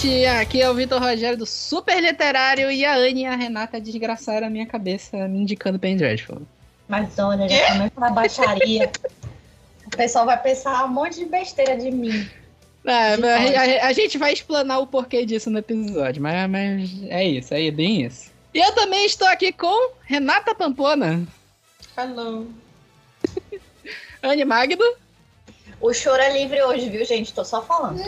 [0.00, 3.78] gente, aqui é o Vitor Rogério do Super Literário e a Anne e a Renata
[3.78, 6.42] desgraçaram a minha cabeça me indicando Penny Dreadful.
[6.88, 8.90] Mas olha, já começa uma baixaria.
[9.86, 12.28] o pessoal vai pensar um monte de besteira de mim.
[12.84, 17.24] É, a, a, a, gente vai explanar o porquê disso no episódio, mas, mas é
[17.24, 18.30] isso, é bem isso.
[18.54, 21.26] E eu também estou aqui com Renata Pampona.
[21.96, 22.48] Hello.
[24.22, 24.94] Anne Magno.
[25.78, 27.34] O choro é livre hoje, viu, gente?
[27.34, 28.02] Tô só falando.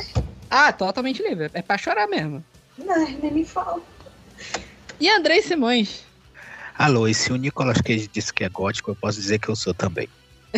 [0.55, 1.51] Ah, totalmente livre.
[1.55, 2.45] É pra chorar mesmo.
[2.77, 3.81] Não, nem me fala.
[5.01, 6.05] E Andrei Simões.
[6.77, 9.57] Alô, e se o Nicolas Cage disse que é gótico, eu posso dizer que eu
[9.57, 10.11] sou também.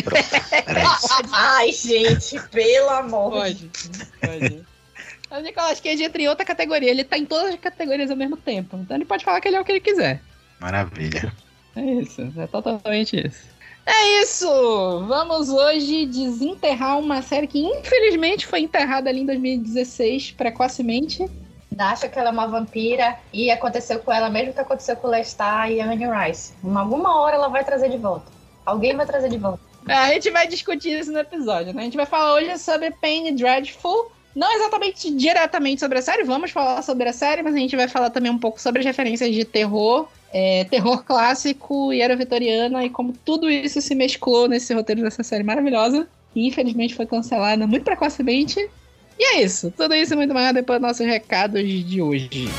[0.03, 0.19] Pronto,
[1.31, 3.31] Ai, gente, pelo amor.
[3.31, 3.71] Pode,
[4.19, 4.65] pode.
[5.31, 6.91] O Nicolas Cage entra em outra categoria.
[6.91, 8.75] Ele tá em todas as categorias ao mesmo tempo.
[8.75, 10.21] Então ele pode falar que ele é o que ele quiser.
[10.59, 11.33] Maravilha.
[11.73, 13.54] É isso, é totalmente isso.
[13.85, 14.47] É isso!
[15.07, 21.29] Vamos hoje desenterrar uma série que infelizmente foi enterrada ali em 2016, precocemente.
[21.77, 25.71] Acha que ela é uma vampira e aconteceu com ela mesmo que aconteceu com Lestat
[25.71, 26.53] e a Anne Rice.
[26.63, 28.31] Em alguma hora ela vai trazer de volta.
[28.65, 29.59] Alguém vai trazer de volta.
[29.87, 31.81] É, a gente vai discutir isso no episódio, né?
[31.81, 34.11] A gente vai falar hoje sobre Pain Dreadful.
[34.35, 37.87] Não exatamente diretamente sobre a série, vamos falar sobre a série, mas a gente vai
[37.87, 42.83] falar também um pouco sobre as referências de terror é, terror clássico e era vitoriana,
[42.83, 47.65] e como tudo isso se mesclou nesse roteiro dessa série maravilhosa, e infelizmente foi cancelada
[47.65, 48.59] muito precocemente.
[49.17, 52.49] E é isso, tudo isso e muito mais depois dos nossos recados de hoje.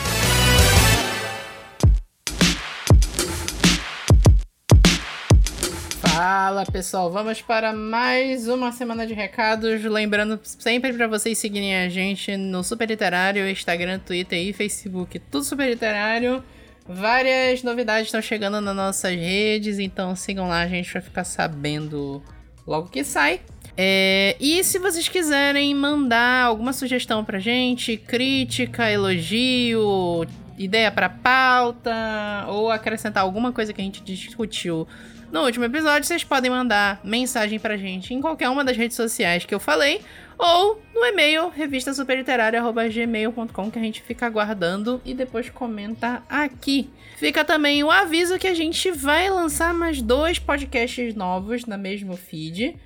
[6.17, 9.85] Fala pessoal, vamos para mais uma semana de recados.
[9.85, 15.45] Lembrando sempre para vocês seguirem a gente no Super Literário, Instagram, Twitter e Facebook, tudo
[15.45, 16.43] Super Literário.
[16.89, 22.23] Várias novidades estão chegando nas nossas redes, então sigam lá, a gente vai ficar sabendo
[22.67, 23.43] logo que sai.
[23.77, 30.27] É, e se vocês quiserem mandar alguma sugestão pra gente, crítica, elogio,
[30.57, 34.89] ideia para pauta, ou acrescentar alguma coisa que a gente discutiu
[35.31, 39.45] no último episódio, vocês podem mandar mensagem pra gente em qualquer uma das redes sociais
[39.45, 40.01] que eu falei,
[40.39, 46.91] ou no e-mail revistasuperliterária.gmail.com que a gente fica aguardando e depois comenta aqui.
[47.17, 52.15] Fica também o aviso que a gente vai lançar mais dois podcasts novos na mesmo
[52.17, 52.77] feed.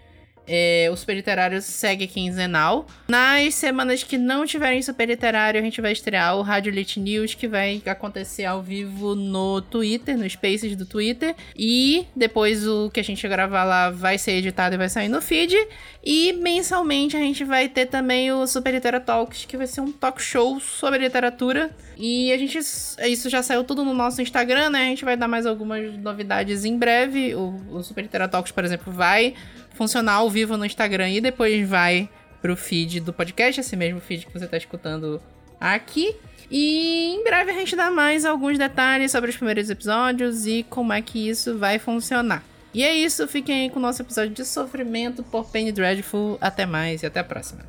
[0.53, 2.84] É, o Super Literário segue quinzenal.
[3.06, 7.34] Nas semanas que não tiverem Super Literário, a gente vai estrear o Rádio Lit News,
[7.34, 11.37] que vai acontecer ao vivo no Twitter, no Spaces do Twitter.
[11.56, 15.22] E depois o que a gente gravar lá vai ser editado e vai sair no
[15.22, 15.56] feed.
[16.03, 19.93] E mensalmente a gente vai ter também o Super Literatura Talks, que vai ser um
[19.93, 21.71] talk show sobre literatura.
[21.97, 22.59] E a gente.
[22.59, 24.81] Isso já saiu tudo no nosso Instagram, né?
[24.81, 27.37] A gente vai dar mais algumas novidades em breve.
[27.37, 29.34] O, o Super Literatura Talks, por exemplo, vai
[29.75, 32.08] funcionar ao vivo no Instagram e depois vai
[32.41, 35.20] pro feed do podcast, esse mesmo feed que você tá escutando
[35.60, 36.16] aqui.
[36.50, 40.92] E em breve a gente dá mais alguns detalhes sobre os primeiros episódios e como
[40.92, 42.42] é que isso vai funcionar.
[42.72, 46.38] E é isso, fiquem aí com o nosso episódio de sofrimento por Penny Dreadful.
[46.41, 47.64] Até mais e até a próxima.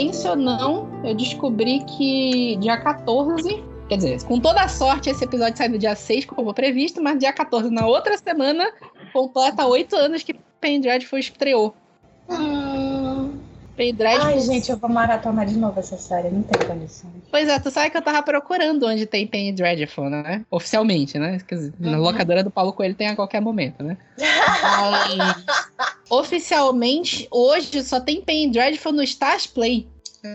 [0.00, 5.24] Coincidência ou não, eu descobri que dia 14, quer dizer, com toda a sorte, esse
[5.24, 8.72] episódio sai no dia 6, como previsto, mas dia 14, na outra semana,
[9.12, 11.74] completa oito anos que Pendrive foi estreou.
[12.28, 13.40] Hum.
[13.80, 14.20] Pendrive.
[14.20, 17.14] Ai, gente, eu vou maratonar de novo essa série, não tem condições.
[17.30, 20.44] Pois é, tu sabe que eu tava procurando onde tem Dreadful, né?
[20.50, 21.38] Oficialmente, né?
[21.48, 21.90] Dizer, uhum.
[21.90, 23.96] na locadora do Paulo Coelho tem a qualquer momento, né?
[26.10, 29.88] oficialmente, hoje só tem Dreadful no Stars Play.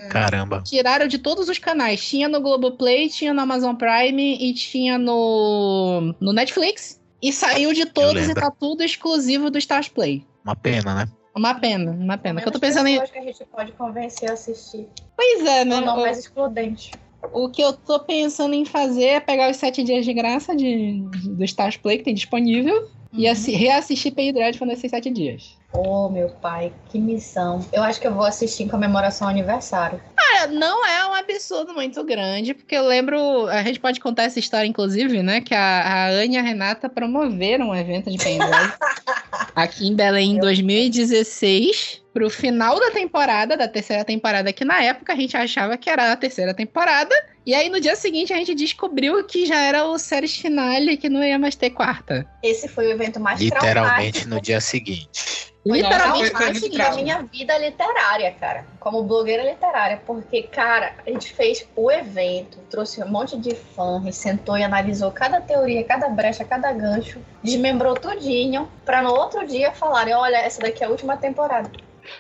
[0.10, 0.62] Caramba.
[0.64, 2.04] Tiraram de todos os canais.
[2.04, 7.02] Tinha no Globoplay, tinha no Amazon Prime e tinha no, no Netflix.
[7.22, 10.26] E saiu de todos e tá tudo exclusivo do Stars Play.
[10.44, 11.08] Uma pena, né?
[11.36, 12.42] Uma pena, uma pena.
[12.42, 12.98] Que eu tô pensando em.
[12.98, 14.88] Acho que a gente pode convencer a assistir.
[15.16, 15.76] Pois é, né?
[15.76, 16.92] Ou não mais excludente.
[17.34, 21.02] O que eu tô pensando em fazer é pegar os sete dias de graça de,
[21.24, 23.20] do Stars Play que tem disponível uhum.
[23.20, 25.58] e reassistir Pay Dreadful nesses sete dias.
[25.78, 27.66] Oh, meu pai, que missão.
[27.74, 30.00] Eu acho que eu vou assistir em comemoração ao aniversário.
[30.18, 34.40] Ah, não é um absurdo muito grande, porque eu lembro, a gente pode contar essa
[34.40, 35.42] história, inclusive, né?
[35.42, 38.74] Que a, a Anne e a Renata promoveram um evento de pendrive
[39.56, 42.02] aqui em Belém em 2016.
[42.14, 46.12] pro final da temporada, da terceira temporada, que na época a gente achava que era
[46.12, 47.14] a terceira temporada.
[47.46, 51.10] E aí no dia seguinte a gente descobriu que já era o séries finale, que
[51.10, 52.26] não ia mais ter quarta.
[52.42, 54.30] Esse foi o evento mais Literalmente traumático.
[54.30, 55.54] no dia seguinte.
[55.66, 58.66] Literalmente mais muito da minha vida literária, cara.
[58.80, 60.00] Como blogueira literária.
[60.06, 65.12] Porque, cara, a gente fez o evento, trouxe um monte de fã, sentou e analisou
[65.12, 70.62] cada teoria, cada brecha, cada gancho, desmembrou tudinho, pra no outro dia falarem, olha, essa
[70.62, 71.70] daqui é a última temporada.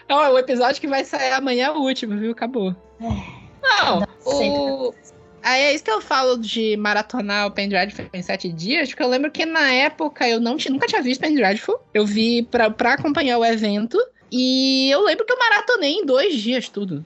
[0.09, 2.31] Não, é o episódio que vai sair amanhã é o último, viu?
[2.31, 2.75] Acabou.
[2.99, 4.93] Não, o...
[5.45, 9.07] Aí é isso que eu falo de maratonar o Dreadful em sete dias, porque eu
[9.07, 11.75] lembro que na época eu não tinha, nunca tinha visto Dreadful.
[11.93, 13.95] Eu vi pra, pra acompanhar o evento.
[14.31, 17.05] E eu lembro que eu maratonei em dois dias tudo.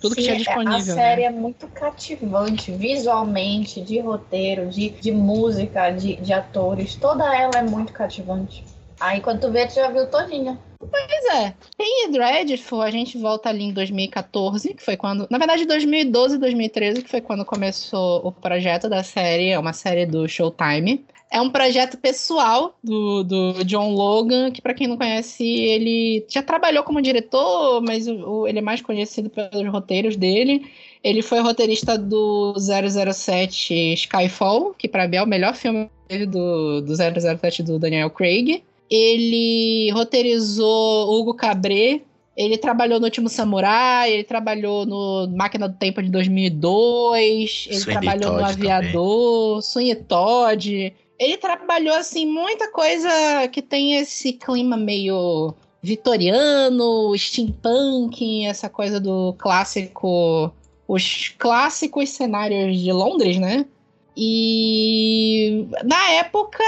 [0.00, 0.94] Tudo que Sim, tinha é- disponível.
[0.94, 1.02] A né?
[1.02, 6.94] série é muito cativante, visualmente, de roteiro, de, de música, de, de atores.
[6.96, 8.64] Toda ela é muito cativante.
[9.00, 10.58] Aí quando tu vê, tu já viu todinha.
[10.78, 11.54] Pois é.
[11.78, 15.26] Penny Dreadful, a gente volta ali em 2014, que foi quando.
[15.30, 19.50] Na verdade, 2012 e 2013, que foi quando começou o projeto da série.
[19.50, 21.04] É uma série do Showtime.
[21.30, 26.42] É um projeto pessoal do, do John Logan, que, pra quem não conhece, ele já
[26.42, 30.70] trabalhou como diretor, mas o- o- ele é mais conhecido pelos roteiros dele.
[31.02, 35.88] Ele foi roteirista do 007 Skyfall, que pra mim é o melhor filme
[36.28, 38.62] do, do 007 do Daniel Craig.
[38.90, 42.02] Ele roteirizou Hugo Cabret.
[42.36, 47.84] Ele trabalhou no Último Samurai, ele trabalhou no Máquina do Tempo de 2002, ele Sweeney
[47.84, 50.94] trabalhou no Todd Aviador, Sweeney Todd.
[51.16, 53.08] Ele trabalhou, assim, muita coisa
[53.52, 60.52] que tem esse clima meio vitoriano, steampunk, essa coisa do clássico...
[60.86, 63.64] Os clássicos cenários de Londres, né?
[64.16, 66.62] E na época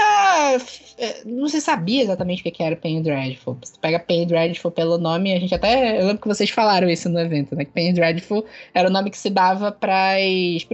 [0.97, 3.57] eh, não se sabia exatamente o que que era Penny Dreadful.
[3.61, 5.99] Você pega Penny Dreadful pelo nome, a gente até.
[6.01, 7.65] Eu lembro que vocês falaram isso no evento, né?
[7.65, 10.15] Que Penny Dreadful era o nome que se dava para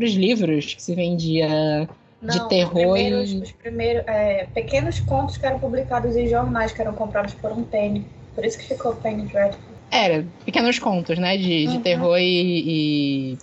[0.01, 1.87] os livros que se vendia.
[2.21, 6.25] De Não, terror Os primeiros, e- os primeiros é, pequenos contos que eram publicados em
[6.27, 8.05] jornais, que eram comprados por um penny.
[8.33, 9.75] Por isso que ficou Penny Dreadful.
[9.91, 11.35] Era pequenos contos, né?
[11.37, 11.81] De, de Uhum.
[11.81, 13.37] terror e, e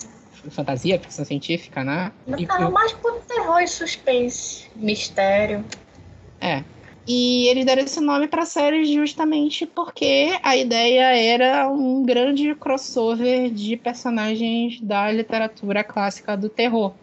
[0.48, 2.12] fantasia, ficção científica, né?
[2.38, 5.64] E- Não, mais por terror e suspense, mistério.
[6.40, 6.62] É.
[7.06, 13.50] E eles deram esse nome pra série justamente porque a ideia era um grande crossover
[13.50, 16.94] de personagens da literatura clássica do terror.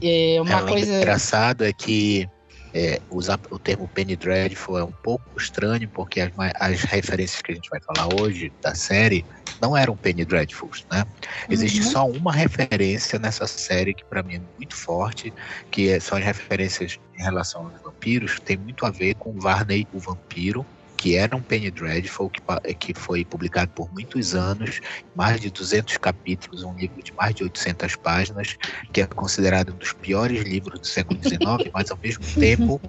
[0.00, 0.92] É uma É, o coisa.
[0.98, 2.28] engraçado é que
[2.76, 6.30] é, usar o termo Penny Dreadful é um pouco estranho, porque as,
[6.60, 9.24] as referências que a gente vai falar hoje da série
[9.58, 11.02] não eram Penny Dreadfuls, né?
[11.48, 11.90] Existe Uhum.
[11.90, 15.32] só uma referência nessa série que pra mim é muito forte,
[15.72, 19.86] que é- são as referências em relação aos vampiros, tem muito a ver com Varney
[19.90, 24.80] o Vampiro, que era um Penny Dreadful, que, que foi publicado por muitos anos,
[25.14, 28.56] mais de 200 capítulos, um livro de mais de 800 páginas,
[28.92, 32.80] que é considerado um dos piores livros do século XIX, mas ao mesmo tempo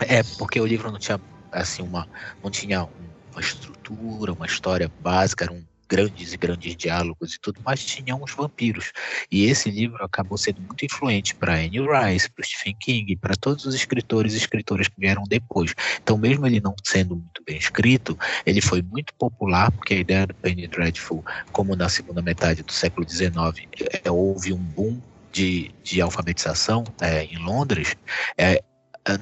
[0.00, 1.20] é porque o livro não tinha
[1.52, 2.06] assim uma
[2.42, 7.84] não tinha uma estrutura, uma história básica, eram grandes e grandes diálogos e tudo, mas
[7.84, 8.92] tinha uns vampiros.
[9.30, 13.64] E esse livro acabou sendo muito influente para Anne Rice, para Stephen King, para todos
[13.66, 15.74] os escritores e escritoras que vieram depois.
[16.02, 20.26] Então, mesmo ele não sendo muito bem escrito, ele foi muito popular, porque a ideia
[20.26, 23.32] do Penny Dreadful, como na segunda metade do século XIX,
[24.04, 25.00] é, houve um boom
[25.36, 27.94] de, de alfabetização é, em Londres,
[28.38, 28.62] é, é,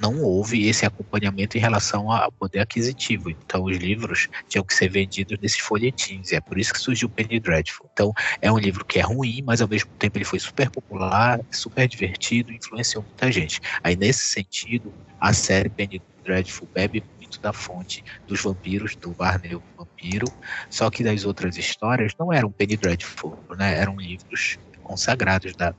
[0.01, 3.31] não houve esse acompanhamento em relação ao poder aquisitivo.
[3.31, 7.09] Então, os livros tinham que ser vendidos nesses folhetins, e é por isso que surgiu
[7.09, 7.89] o Penny Dreadful.
[7.93, 11.41] Então, é um livro que é ruim, mas ao mesmo tempo ele foi super popular,
[11.53, 13.61] super divertido, influenciou muita gente.
[13.83, 19.55] Aí, nesse sentido, a série Penny Dreadful bebe muito da fonte dos vampiros, do Barney
[19.55, 20.27] o Vampiro,
[20.71, 23.79] só que das outras histórias não eram Penny Dreadful, né?
[23.79, 25.75] Eram livros consagrados da,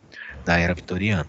[0.46, 1.28] da era vitoriana.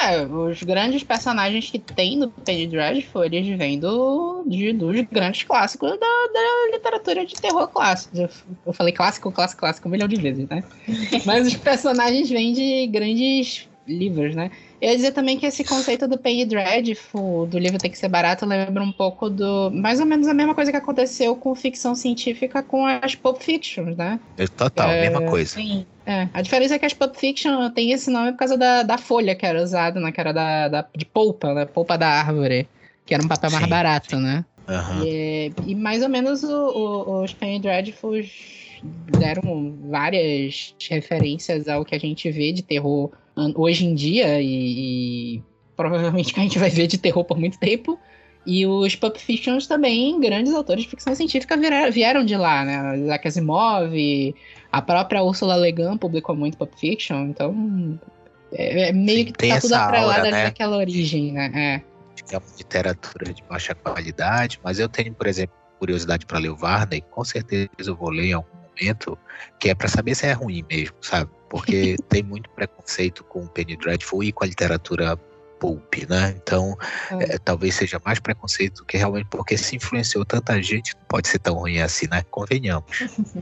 [0.00, 5.42] É, os grandes personagens que tem no Penny Dreadful, eles vêm do, de- dos grandes
[5.44, 8.16] clássicos da, da literatura de terror clássico.
[8.16, 8.28] Eu,
[8.66, 10.64] eu falei clássico, clássico, clássico um milhão de vezes, né?
[11.24, 14.50] Mas os personagens vêm de grandes livros, né?
[14.82, 18.08] Eu ia dizer também que esse conceito do Penny Dreadful, do livro tem que ser
[18.08, 19.70] barato, lembra um pouco do...
[19.70, 23.96] Mais ou menos a mesma coisa que aconteceu com ficção científica com as Pulp Fictions,
[23.96, 24.18] né?
[24.36, 25.50] É Total, É, mesma coisa.
[25.54, 25.86] Sim.
[26.04, 28.98] É, a diferença é que as Pulp Fiction tem esse nome por causa da, da
[28.98, 30.10] folha que era usada, né?
[30.10, 31.64] Que era da, da- de polpa, né?
[31.64, 32.68] Polpa da árvore.
[33.06, 34.22] Que era um papel mais Sim, barato, sim.
[34.22, 34.44] né?
[34.68, 35.04] Aham.
[35.04, 41.94] E, e mais ou menos o- o- os Penny Dreadfuls deram várias referências ao que
[41.94, 43.12] a gente vê de terror
[43.54, 45.42] hoje em dia e, e
[45.76, 47.98] provavelmente que a gente vai ver de terror por muito tempo.
[48.44, 51.56] E os Pulp Fictions também, grandes autores de ficção científica,
[51.92, 52.98] vieram de lá, né?
[52.98, 53.94] Isaac Asimov,
[54.72, 58.00] a própria Ursula Le Guin publicou muito Pulp Fiction, então
[58.52, 60.44] é, é meio Sim, que tá tudo atrelado né?
[60.44, 61.52] daquela origem, né?
[61.54, 61.82] É.
[62.26, 66.50] Que é uma literatura de baixa qualidade, mas eu tenho, por exemplo, curiosidade para ler
[66.50, 69.18] o Varney, com certeza eu vou ler em algum momento,
[69.58, 71.30] que é para saber se é ruim mesmo, sabe?
[71.52, 75.18] Porque tem muito preconceito com o Penny Dreadful e com a literatura
[75.60, 76.34] pulp, né?
[76.42, 76.74] Então,
[77.10, 77.34] é.
[77.34, 81.28] É, talvez seja mais preconceito do que realmente porque se influenciou tanta gente, não pode
[81.28, 82.22] ser tão ruim assim, né?
[82.30, 82.90] Convenhamos.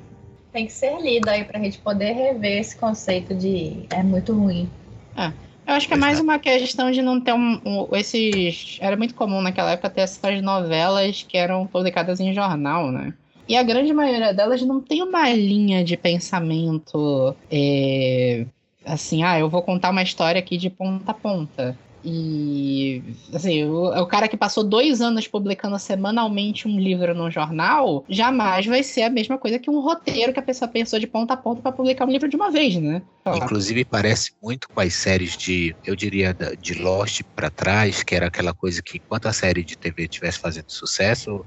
[0.52, 4.68] Tem que ser lido aí pra gente poder rever esse conceito de é muito ruim.
[5.16, 5.32] Ah,
[5.64, 8.76] eu acho que é mais uma questão de não ter um, um, esses.
[8.80, 13.14] Era muito comum naquela época ter essas novelas que eram publicadas em jornal, né?
[13.50, 18.46] E a grande maioria delas não tem uma linha de pensamento é,
[18.84, 21.76] assim, ah, eu vou contar uma história aqui de ponta a ponta.
[22.04, 23.02] E,
[23.34, 28.64] assim, o, o, cara que passou dois anos publicando semanalmente um livro no jornal, jamais
[28.66, 31.36] vai ser a mesma coisa que um roteiro que a pessoa pensou de ponta a
[31.36, 33.02] ponta para publicar um livro de uma vez, né?
[33.26, 38.28] Inclusive, parece muito com as séries de, eu diria, de Lost para trás, que era
[38.28, 41.44] aquela coisa que enquanto a série de TV estivesse fazendo sucesso,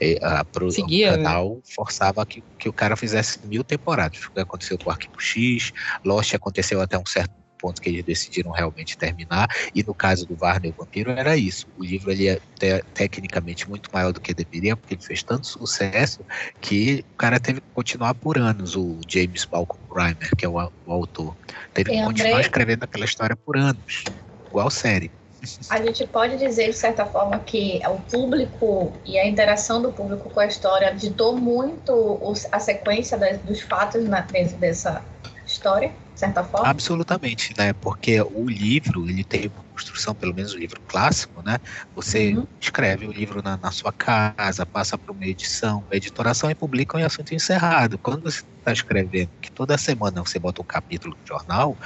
[0.00, 1.22] eh, a, pro, Seguia, o né?
[1.24, 1.60] canal né?
[1.74, 4.24] forçava que, que o cara fizesse mil temporadas.
[4.24, 5.72] O que aconteceu com o Arquivo X,
[6.04, 9.48] Lost aconteceu até um certo ponto que eles decidiram realmente terminar.
[9.74, 11.66] E no caso do Varney o Vampiro era isso.
[11.76, 15.46] O livro ele é te tecnicamente muito maior do que deveria, porque ele fez tanto
[15.46, 16.24] sucesso
[16.60, 20.54] que o cara teve que continuar por anos, o James Malcolm Grimer, que é o,
[20.54, 21.36] o autor.
[21.74, 24.04] Teve que continuar escrevendo aquela história por anos,
[24.48, 25.10] igual série.
[25.70, 30.30] A gente pode dizer, de certa forma, que o público e a interação do público
[30.30, 32.18] com a história ditou muito
[32.50, 35.02] a sequência dos fatos dentro dessa
[35.46, 35.92] história?
[36.16, 36.66] De certa forma?
[36.66, 37.74] Absolutamente, né?
[37.74, 41.58] Porque o livro, ele tem uma construção, pelo menos o livro clássico, né?
[41.94, 42.46] Você uhum.
[42.58, 46.98] escreve o livro na, na, sua casa, passa por uma edição, uma editoração e publica
[46.98, 47.98] em assunto encerrado.
[47.98, 51.76] Quando você está escrevendo, que toda semana você bota um capítulo no jornal,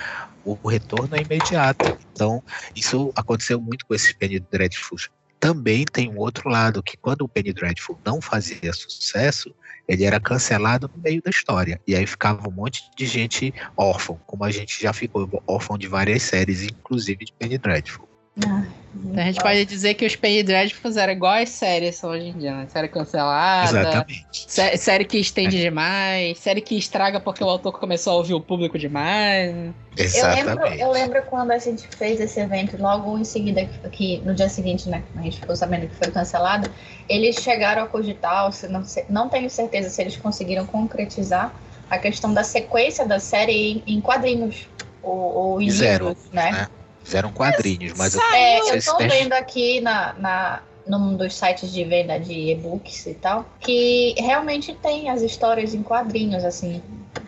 [0.45, 1.99] o retorno é imediato.
[2.13, 2.41] Então,
[2.75, 4.97] isso aconteceu muito com esse Penny Dreadful.
[5.41, 9.55] Também tem um outro lado, que quando o Penny Dreadful não fazia sucesso,
[9.89, 11.81] ele era cancelado no meio da história.
[11.87, 15.89] E aí ficava um monte de gente órfã, como a gente já ficou órfão de
[15.89, 18.10] várias séries, inclusive de Penny Dreadful.
[18.47, 22.11] Ah, então a gente pode dizer que os Penny Dreadfuls eram igual as séries são
[22.11, 22.67] hoje em dia, né?
[22.69, 23.79] Série cancelada.
[23.79, 24.27] Exatamente.
[24.33, 25.61] Sé série que estende é.
[25.61, 29.73] demais, série que estraga porque o autor começou a ouvir o público demais.
[29.97, 30.41] Exatamente.
[30.41, 34.35] Eu lembro, eu lembro quando a gente fez esse evento, logo em seguida, que no
[34.35, 35.03] dia seguinte, né?
[35.17, 36.69] A gente ficou sabendo que foi cancelado.
[37.09, 41.55] Eles chegaram a cogitar, não, não tenho certeza se eles conseguiram concretizar
[41.89, 44.69] a questão da sequência da série em, quadrinhos
[45.03, 46.53] ou, ou em Zero, livros, né?
[46.53, 46.69] né?
[47.02, 51.85] Fizeram quadrinhos, mas eu, é, eu tô vendo aqui na, na, num dos sites de
[51.85, 56.83] venda de e-books e tal, que realmente tem as histórias em quadrinhos, assim.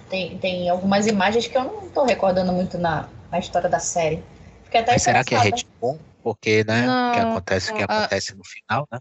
[0.09, 4.23] Tem, tem algumas imagens que eu não tô recordando muito na, na história da série.
[4.69, 5.99] até mas será que é retcon?
[6.23, 8.99] Porque, né, não, que acontece o que acontece no final, né?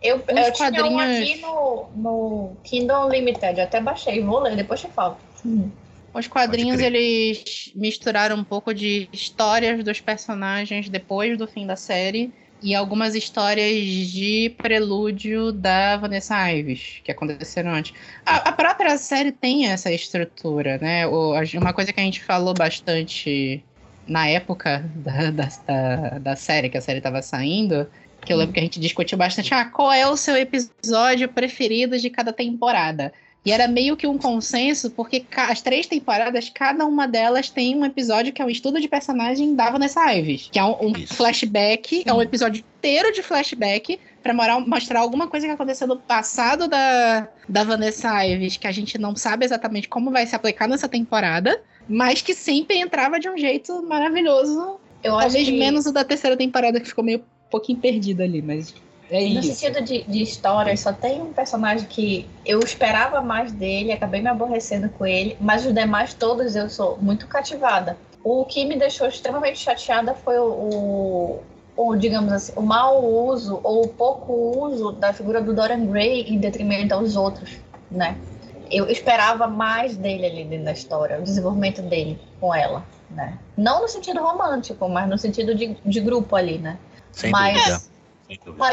[0.00, 0.58] Eu, eu quadrinhos...
[0.58, 5.16] tinha um aqui no, no Kindle Limited, eu até baixei, vou ler, depois te falo.
[5.44, 5.70] Hum.
[6.14, 12.32] Os quadrinhos eles misturaram um pouco de histórias dos personagens depois do fim da série
[12.62, 13.76] e algumas histórias
[14.10, 17.92] de prelúdio da Vanessa Ives, que aconteceram antes.
[18.24, 21.06] A, a própria série tem essa estrutura, né?
[21.06, 23.62] O, uma coisa que a gente falou bastante
[24.06, 27.86] na época da, da, da, da série, que a série estava saindo,
[28.24, 31.98] que eu lembro que a gente discutiu bastante, ah, qual é o seu episódio preferido
[31.98, 33.12] de cada temporada?
[33.44, 37.84] E era meio que um consenso, porque as três temporadas, cada uma delas tem um
[37.84, 40.48] episódio que é um estudo de personagem da Vanessa Ives.
[40.50, 42.04] Que é um, um flashback, Sim.
[42.06, 47.28] é um episódio inteiro de flashback para mostrar alguma coisa que aconteceu no passado da,
[47.46, 51.62] da Vanessa Ives, que a gente não sabe exatamente como vai se aplicar nessa temporada,
[51.86, 54.80] mas que sempre entrava de um jeito maravilhoso.
[55.02, 55.58] Eu Talvez que...
[55.58, 58.74] menos o da terceira temporada, que ficou meio um pouquinho perdido ali, mas
[59.10, 59.54] é no isso.
[59.54, 64.28] sentido de, de história, só tem um personagem que eu esperava mais dele, acabei me
[64.28, 67.96] aborrecendo com ele, mas os demais todos eu sou muito cativada.
[68.22, 71.42] O que me deixou extremamente chateada foi o, o,
[71.76, 74.32] o digamos assim, o mau uso ou o pouco
[74.64, 77.50] uso da figura do Dorian Gray em detrimento aos outros,
[77.90, 78.16] né?
[78.70, 83.38] Eu esperava mais dele ali dentro da história, o desenvolvimento dele com ela, né?
[83.54, 86.78] Não no sentido romântico, mas no sentido de, de grupo ali, né?
[87.12, 87.93] Sem mas, dúvida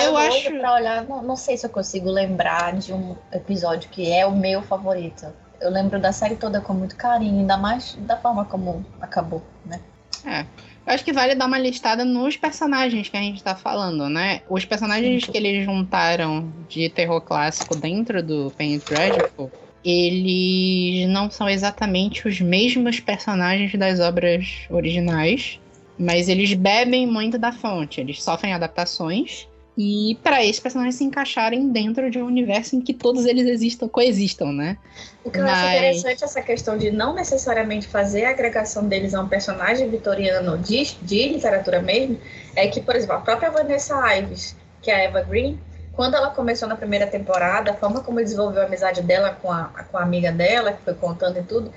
[0.01, 0.51] eu acho.
[0.59, 4.31] Pra olhar, não, não sei se eu consigo lembrar de um episódio que é o
[4.31, 5.27] meu favorito.
[5.59, 9.79] Eu lembro da série toda com muito carinho, ainda mais da forma como acabou, né?
[10.25, 10.45] É.
[10.85, 14.41] Eu acho que vale dar uma listada nos personagens que a gente tá falando, né?
[14.49, 15.31] Os personagens Sim.
[15.31, 19.51] que eles juntaram de terror clássico dentro do Penny Dreadful,
[19.85, 25.59] eles não são exatamente os mesmos personagens das obras originais,
[25.97, 29.47] mas eles bebem muito da fonte, eles sofrem adaptações
[29.77, 33.87] e para esses personagens se encaixarem dentro de um universo em que todos eles existam,
[33.87, 34.77] coexistam, né?
[35.23, 35.53] O que eu Mas...
[35.53, 40.57] acho interessante essa questão de não necessariamente fazer a agregação deles a um personagem vitoriano
[40.57, 42.19] de, de literatura mesmo,
[42.55, 45.57] é que, por exemplo, a própria Vanessa Ives, que é a Eva Green,
[45.93, 49.65] quando ela começou na primeira temporada, a forma como desenvolveu a amizade dela com a,
[49.89, 51.71] com a amiga dela, que foi contando e tudo,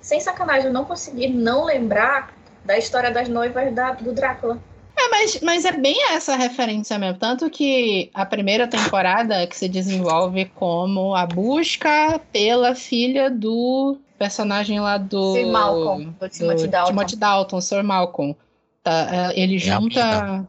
[0.00, 2.32] sem sacanagem, eu não consegui não lembrar
[2.64, 4.58] da história das noivas da, do Drácula.
[5.06, 7.18] É, mas, mas é bem essa referência mesmo.
[7.18, 14.80] Tanto que a primeira temporada que se desenvolve como a busca pela filha do personagem
[14.80, 15.34] lá do.
[15.34, 16.90] Sir Malcolm, do, Timothy Dalton.
[16.90, 18.36] Timothy Dalton, Sir Malcolm.
[18.82, 20.48] Tá, é, ele é junta.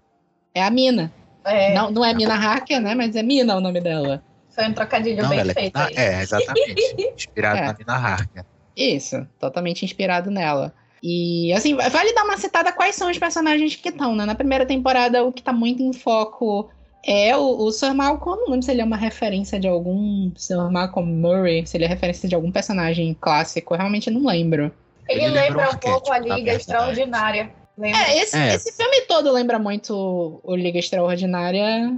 [0.54, 1.12] É a Mina.
[1.46, 1.74] É.
[1.74, 2.96] Não, não é Mina Hacker, né?
[2.96, 4.24] Mas é Mina o nome dela.
[4.50, 5.78] Foi um trocadilho não, bem é feito.
[5.78, 6.96] É, é, exatamente.
[7.16, 7.66] inspirado é.
[7.68, 8.44] na Mina Harker.
[8.76, 10.74] Isso, totalmente inspirado nela.
[11.02, 14.26] E, assim, vale dar uma citada quais são os personagens que estão, né?
[14.26, 16.70] Na primeira temporada, o que tá muito em foco
[17.06, 18.42] é o, o Sir Malcolm.
[18.42, 21.88] Não lembro se ele é uma referência de algum Sir Malcolm Murray, se ele é
[21.88, 23.74] referência de algum personagem clássico.
[23.74, 24.72] Eu realmente não lembro.
[25.08, 27.52] Ele, ele lembra um pouco a Liga Extraordinária.
[27.78, 28.02] Lembra?
[28.02, 31.96] É esse, é, esse filme todo lembra muito o Liga Extraordinária.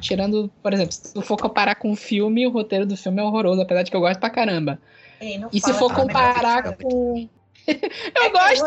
[0.00, 3.22] Tirando, por exemplo, se tu for comparar com o filme, o roteiro do filme é
[3.22, 4.80] horroroso, apesar de que eu gosto pra caramba.
[5.52, 7.28] e se for comparar com,
[8.14, 8.66] eu é gosto.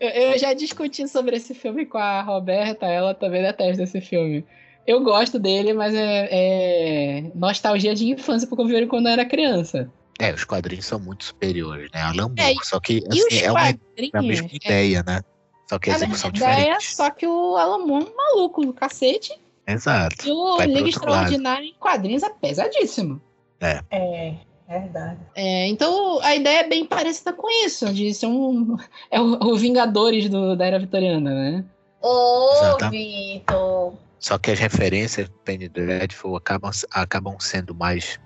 [0.00, 4.44] Eu, eu já discuti sobre esse filme com a Roberta, ela também detesta esse filme.
[4.86, 9.12] Eu gosto dele, mas é, é nostalgia de infância, porque eu vi ele quando eu
[9.12, 9.90] era criança.
[10.20, 12.00] É, os quadrinhos são muito superiores, né?
[12.02, 13.74] Alan Moore, é, só que assim, é, uma, é
[14.12, 14.56] a mesma é.
[14.56, 15.20] ideia, né?
[15.68, 16.60] Só que a execução diferente.
[16.60, 19.32] Ideia, só que o Alan Moore é um maluco do cacete.
[19.66, 20.28] Exato.
[20.28, 23.20] E o Liga Extraordinário em quadrinhos é pesadíssimo.
[23.60, 23.80] É.
[23.90, 24.34] É.
[24.68, 25.20] Verdade.
[25.34, 28.76] É, então a ideia é bem parecida com isso, de ser um.
[29.10, 31.64] É o, o Vingadores do, da era vitoriana, né?
[32.00, 33.94] Ô, Vitor!
[34.18, 38.18] Só que as referências do Penny Dreadful acabam, acabam sendo mais,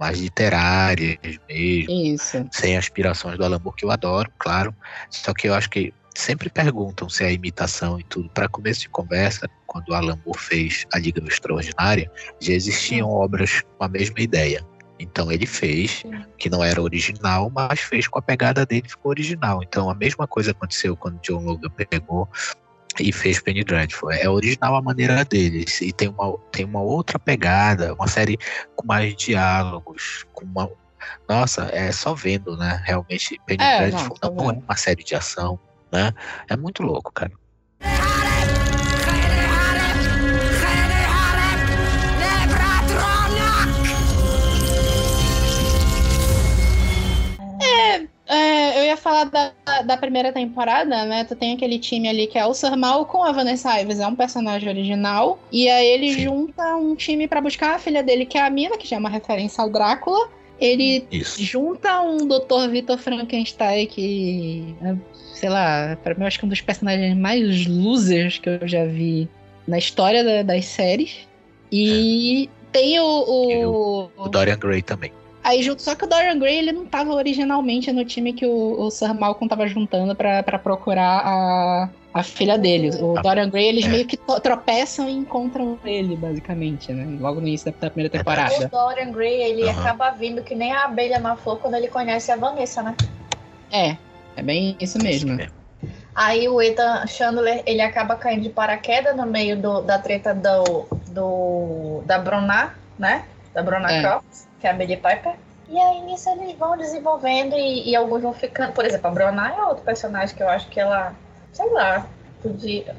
[0.00, 1.92] mais literárias mesmo.
[1.92, 2.46] Isso.
[2.50, 4.74] Sem aspirações do Alan Moore, que eu adoro, claro.
[5.10, 8.28] Só que eu acho que sempre perguntam se é imitação e tudo.
[8.30, 13.62] Para começo de conversa, quando o Alan Moore fez A Liga Extraordinária, já existiam obras
[13.78, 14.64] com a mesma ideia.
[14.98, 16.04] Então ele fez,
[16.38, 19.62] que não era original, mas fez com a pegada dele ficou original.
[19.62, 22.28] Então a mesma coisa aconteceu quando John Logan pegou
[23.00, 24.12] e fez Penny Dreadful.
[24.12, 28.38] É original a maneira deles e tem uma, tem uma outra pegada, uma série
[28.76, 30.70] com mais diálogos, com uma
[31.28, 32.82] nossa, é só vendo, né?
[32.84, 35.58] Realmente Penny é, Dreadful não, não é uma série de ação,
[35.92, 36.12] né?
[36.48, 37.32] É muito louco, cara.
[48.94, 49.52] Ia falar da,
[49.84, 51.24] da primeira temporada, né?
[51.24, 52.70] Tu tem aquele time ali que é o Sir
[53.08, 55.38] com a Vanessa Ives, é um personagem original.
[55.52, 56.22] E aí ele Sim.
[56.22, 58.98] junta um time para buscar a filha dele, que é a Mina, que já é
[58.98, 60.28] uma referência ao Drácula.
[60.58, 61.42] Ele Isso.
[61.42, 62.70] junta um Dr.
[62.70, 64.96] Victor Frankenstein, que, é,
[65.34, 68.68] sei lá, pra mim eu acho que é um dos personagens mais losers que eu
[68.68, 69.28] já vi
[69.66, 71.28] na história da, das séries.
[71.72, 72.48] E é.
[72.70, 75.10] tem o, o, o Dorian Gray também.
[75.44, 78.80] Aí junto, só que o Dorian Gray ele não estava originalmente no time que o,
[78.80, 82.90] o Sir Malcolm estava juntando para procurar a, a filha dele.
[82.98, 83.88] O ah, Dorian Gray, eles é.
[83.88, 87.18] meio que tropeçam e encontram ele, basicamente, né?
[87.20, 88.54] Logo no início da primeira temporada.
[88.54, 89.70] O Dorian Gray, ele uhum.
[89.70, 92.96] acaba vindo que nem a abelha na flor quando ele conhece a Vanessa, né?
[93.70, 93.98] É,
[94.36, 95.38] é bem isso mesmo.
[96.14, 100.86] Aí o Ethan Chandler, ele acaba caindo de paraquedas no meio do, da treta do,
[101.08, 103.26] do, da Bruna, né?
[103.52, 104.00] Da Bruna é.
[104.00, 105.34] Croft que é a Billie Piper.
[105.68, 108.72] E aí nisso eles vão desenvolvendo e, e, alguns vão ficando.
[108.72, 111.14] Por exemplo, a Bruna é outro personagem que eu acho que ela,
[111.52, 112.06] sei lá,
[112.42, 112.96] podia,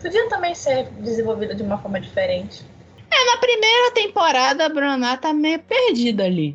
[0.00, 2.62] podia também ser desenvolvida de uma forma diferente.
[3.10, 6.54] É, na primeira temporada a Bruna tá meio perdida ali.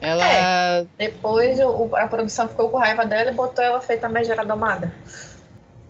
[0.00, 0.24] Ela.
[0.24, 4.92] É, depois o, a produção ficou com raiva dela e botou ela feita megera domada.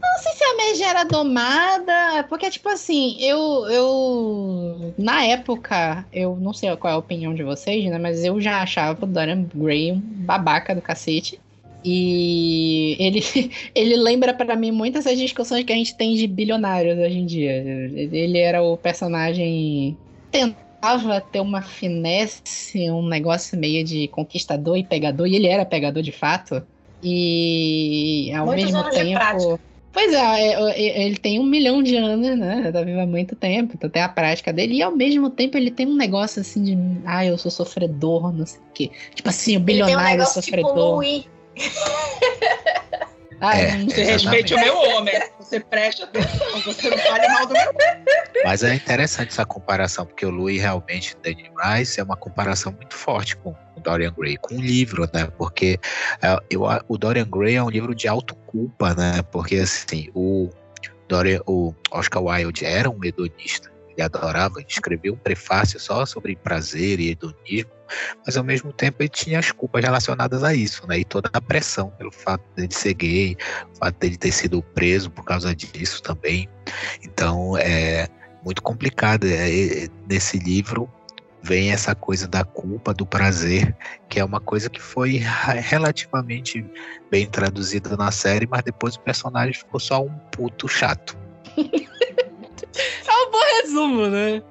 [0.00, 0.18] Não
[0.66, 4.94] sei se a megera domada, porque, tipo assim, eu, eu.
[4.98, 7.98] Na época, eu não sei qual é a opinião de vocês, né?
[7.98, 11.40] Mas eu já achava o Dorian Gray um babaca do cacete.
[11.84, 13.22] E ele,
[13.74, 17.26] ele lembra para mim muitas das discussões que a gente tem de bilionários hoje em
[17.26, 17.52] dia.
[17.52, 19.96] Ele era o personagem.
[20.30, 26.02] Tentava ter uma finesse, um negócio meio de conquistador e pegador, e ele era pegador
[26.02, 26.62] de fato.
[27.02, 29.60] E ao Muitos mesmo tempo.
[29.96, 32.70] Pois é, é, é, ele tem um milhão de anos, né?
[32.70, 34.74] Tá vivo há muito tempo, então tem a prática dele.
[34.74, 36.76] E ao mesmo tempo ele tem um negócio assim de.
[37.06, 38.90] Ah, eu sou sofredor, não sei o quê.
[39.14, 40.56] Tipo assim, o Ele tem um bilionário negócio tipo
[43.40, 44.04] Ah, É, Você sei.
[44.04, 45.14] respeite o meu homem.
[45.38, 46.60] Você preste atenção.
[46.62, 47.72] Você não fale mal do meu
[48.44, 52.94] Mas é interessante essa comparação, porque o Louis realmente, Danny Rice, é uma comparação muito
[52.94, 55.28] forte com o Dorian Gray, com o livro, né?
[55.36, 55.78] Porque
[56.22, 59.22] é, eu, o Dorian Gray é um livro de autoculpa, né?
[59.30, 60.48] Porque, assim, o,
[61.08, 63.70] Dorian, o Oscar Wilde era um hedonista.
[63.96, 67.70] Ele adorava, escreveu um prefácio só sobre prazer e hedonismo,
[68.24, 70.98] mas ao mesmo tempo ele tinha as culpas relacionadas a isso, né?
[70.98, 73.36] E toda a pressão pelo fato dele ser gay,
[73.74, 76.48] o fato dele ter sido preso por causa disso também.
[77.02, 78.08] Então é
[78.44, 79.24] muito complicado.
[79.24, 80.90] É, é, nesse livro
[81.42, 83.74] vem essa coisa da culpa, do prazer,
[84.08, 85.22] que é uma coisa que foi
[85.62, 86.64] relativamente
[87.10, 91.16] bem traduzida na série, mas depois o personagem ficou só um puto chato.
[93.26, 94.42] É um bom resumo, né?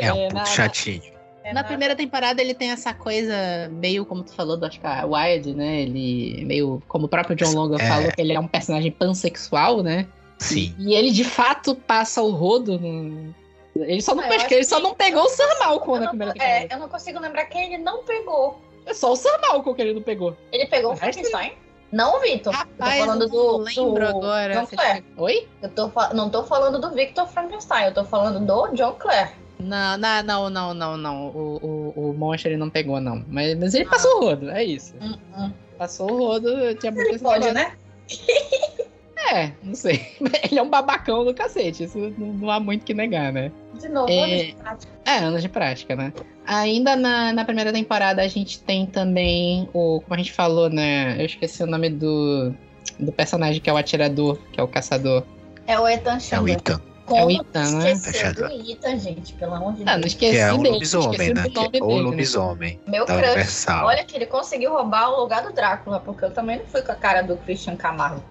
[0.00, 1.02] É, um puto na, chatinho.
[1.42, 3.34] É na primeira temporada ele tem essa coisa
[3.72, 5.82] meio, como tu falou, do Oscar Wilde, né?
[5.82, 7.88] Ele meio, como o próprio John Logan É.
[7.88, 10.06] falou, que ele é um personagem pansexual, né?
[10.38, 10.74] Sim.
[10.78, 13.34] E ele de fato passa o rodo no.
[13.76, 15.94] Ele só não, Ah, eu pesca- acho ele só que- não pegou o Sam Malcolm
[15.94, 16.64] Eu na não, primeira temporada.
[16.66, 18.60] é, eu não consigo lembrar quem ele não pegou.
[18.84, 20.36] É só o Sam Malcolm que ele não pegou.
[20.52, 21.52] Ele pegou o Frankenstein?
[21.92, 22.52] Não o Victor.
[22.52, 24.54] eu tô Rapaz, falando eu do, não lembro do agora.
[24.54, 25.04] John Clare.
[25.16, 25.48] Oi?
[25.62, 29.30] Eu tô, não tô falando do Victor Frankenstein, eu tô falando do John Clare.
[29.58, 31.26] Não, não, não, não, não, não.
[31.28, 33.24] O, o, o monstro ele não pegou, não.
[33.28, 34.94] Mas, mas ele passou o rodo, é isso.
[35.00, 35.52] Hum, hum.
[35.76, 37.72] Passou o rodo, tinha muito Ele pode, né?
[39.32, 40.16] É, não sei.
[40.50, 43.52] Ele é um babacão do cacete, isso não, não há muito que negar, né?
[43.74, 44.24] De novo, É.
[44.24, 44.92] anos de prática.
[45.04, 46.12] É, anos de prática, né?
[46.52, 50.00] Ainda na, na primeira temporada a gente tem também o.
[50.00, 51.14] Como a gente falou, né?
[51.20, 52.52] Eu esqueci o nome do,
[52.98, 55.22] do personagem que é o atirador, que é o caçador.
[55.64, 56.56] É o Ethan É o Chandler.
[56.56, 56.80] Ethan.
[57.06, 57.92] Como É o Ethan, né?
[57.92, 60.06] esquecer do Ethan, gente, pelo amor de Ah, não Deus.
[60.12, 60.70] esqueci Que é o dele.
[60.70, 61.48] lobisomem, esqueci né?
[61.48, 62.02] Que é o né?
[62.02, 63.18] lobisomem Meu crush.
[63.18, 63.86] Universal.
[63.86, 66.90] Olha que ele conseguiu roubar o lugar do Drácula, porque eu também não fui com
[66.90, 68.22] a cara do Christian Camargo.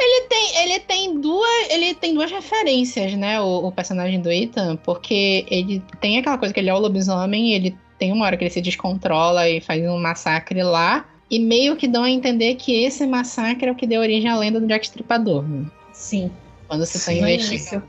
[0.00, 3.40] Ele tem, ele tem duas, ele tem duas referências, né?
[3.40, 7.52] O, o personagem do Ethan, porque ele tem aquela coisa que ele é o lobisomem,
[7.52, 11.74] ele tem uma hora que ele se descontrola e faz um massacre lá, e meio
[11.76, 14.66] que dão a entender que esse massacre é o que deu origem à lenda do
[14.68, 15.42] Jack Stripador.
[15.42, 15.66] Né?
[15.92, 16.30] Sim.
[16.68, 17.18] Quando você tá Sim.
[17.18, 17.88] investigando.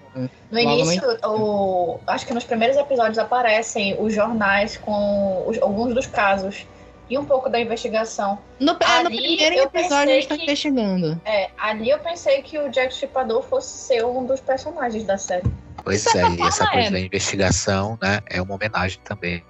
[0.49, 6.07] No início, o, acho que nos primeiros episódios aparecem os jornais com os- alguns dos
[6.07, 6.65] casos
[7.09, 8.37] e um pouco da investigação.
[8.59, 11.21] No, é, no Ali primeiro eu episódio pensei eles estão que- investigando.
[11.25, 15.49] É, ali eu pensei que o Jack Stripador fosse ser um dos personagens da série.
[15.83, 16.91] Pois é, e essa forma, coisa é.
[16.91, 19.43] da investigação né, é uma homenagem também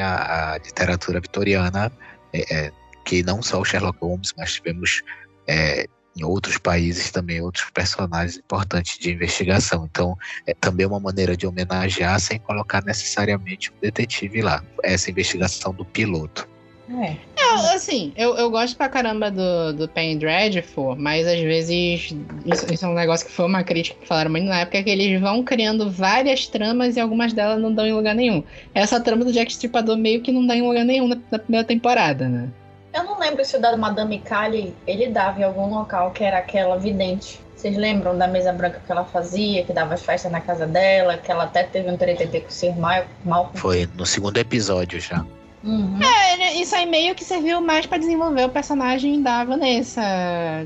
[0.00, 1.92] à, à literatura vitoriana,
[2.32, 2.72] é, é,
[3.04, 5.02] que não só o Sherlock Holmes, mas tivemos
[5.46, 9.86] é, em outros países também outros personagens importantes de investigação.
[9.90, 14.64] Então, é também uma maneira de homenagear sem colocar necessariamente um detetive lá.
[14.82, 16.48] Essa investigação do piloto.
[16.90, 17.16] É.
[17.36, 22.12] É, assim, eu, eu gosto pra caramba do, do Penny Dreadful, mas às vezes
[22.44, 24.90] isso, isso é um negócio que foi uma crítica que falaram muito na época, que
[24.90, 28.42] eles vão criando várias tramas e algumas delas não dão em lugar nenhum.
[28.74, 31.66] Essa trama do Jack Stripador meio que não dá em lugar nenhum na, na primeira
[31.66, 32.48] temporada, né?
[32.92, 36.38] Eu não lembro se o da Madame Kali ele dava em algum local que era
[36.38, 37.40] aquela vidente.
[37.54, 41.16] Vocês lembram da mesa branca que ela fazia, que dava as festas na casa dela,
[41.16, 43.58] que ela até teve um TTT com o Sir Mal, Malcolm?
[43.58, 45.24] Foi no segundo episódio já.
[45.62, 45.98] Uhum.
[46.02, 50.02] É, isso aí meio que serviu mais pra desenvolver o personagem da Vanessa,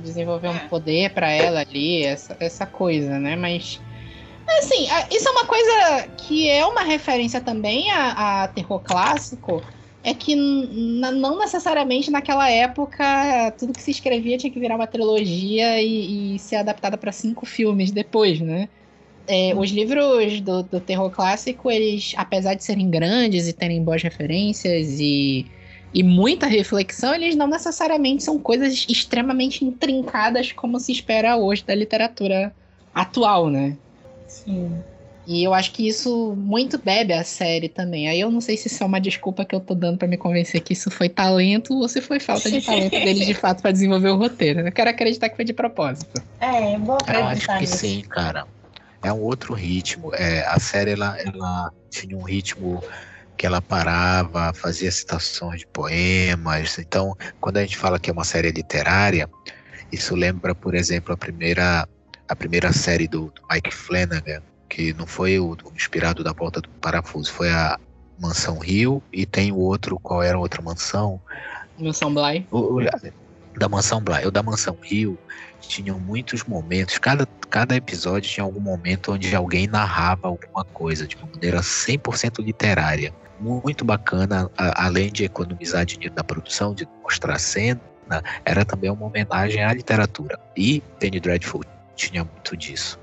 [0.03, 0.69] desenvolver um É.
[0.69, 3.37] poder pra ela ali, essa, essa coisa, né?
[3.37, 3.81] Mas
[4.59, 9.63] assim, isso é uma coisa que é uma referência também a, a terror clássico,
[10.05, 15.81] é que não necessariamente naquela época tudo que se escrevia tinha que virar uma trilogia
[15.81, 18.69] e, e ser adaptada pra cinco filmes depois, né?
[19.27, 24.03] É, os livros do, do terror clássico, eles, apesar de serem grandes e terem boas
[24.03, 25.47] referências e,
[25.95, 31.75] e muita reflexão, eles não necessariamente são coisas extremamente intrincadas como se espera hoje da
[31.75, 32.53] literatura
[32.93, 33.79] atual, né?
[34.27, 34.83] Sim.
[35.25, 38.09] E eu acho que isso muito bebe a série também.
[38.09, 40.17] Aí eu não sei se isso é uma desculpa que eu tô dando pra me
[40.17, 43.71] convencer que isso foi talento ou se foi falta de talento deles de fato pra
[43.71, 44.61] desenvolver o roteiro.
[44.61, 46.21] Eu quero acreditar que foi de propósito.
[46.41, 47.77] É, vou Eu acho que nisso.
[47.79, 48.47] sim, cara.
[49.03, 50.15] É um outro ritmo.
[50.15, 52.83] É, a série ela, ela tinha um ritmo
[53.37, 56.79] que ela parava, fazia citações de poemas.
[56.79, 59.29] Então, quando a gente fala que é uma série literária,
[59.91, 61.89] isso lembra, por exemplo, a primeira
[62.29, 66.63] a primeira série do, do Mike Flanagan, que não foi o, o inspirado da Volta
[66.63, 67.79] do Parafuso, foi a
[68.19, 71.21] Mansão Rio e tem o outro, qual era a outra mansão?
[71.79, 72.47] Mansão Bly.
[72.51, 74.27] O- o- da Mansão Bly.
[74.27, 75.19] O da Mansão Rio
[75.69, 81.17] tinham muitos momentos, cada, cada episódio tinha algum momento onde alguém narrava alguma coisa de
[81.17, 83.13] uma maneira 100% literária.
[83.41, 87.81] Muito bacana, a, além de economizar dinheiro da produção, de mostrar cena,
[88.45, 90.39] era também uma homenagem à literatura.
[90.57, 91.65] E Penny Dreadful
[91.97, 92.99] tinha muito disso,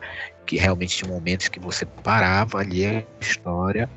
[0.46, 3.90] que realmente tinha momentos que você parava ali a história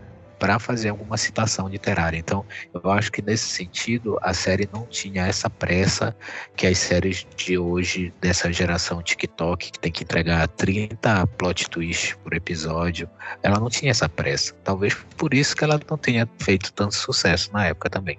[0.43, 2.19] para fazer alguma citação literária.
[2.19, 6.17] Então, eu acho que nesse sentido a série não tinha essa pressa
[6.57, 12.15] que as séries de hoje, dessa geração TikTok, que tem que entregar 30 plot twists
[12.25, 13.09] por episódio,
[13.41, 14.53] ela não tinha essa pressa.
[14.65, 18.19] Talvez por isso que ela não tenha feito tanto sucesso na época também.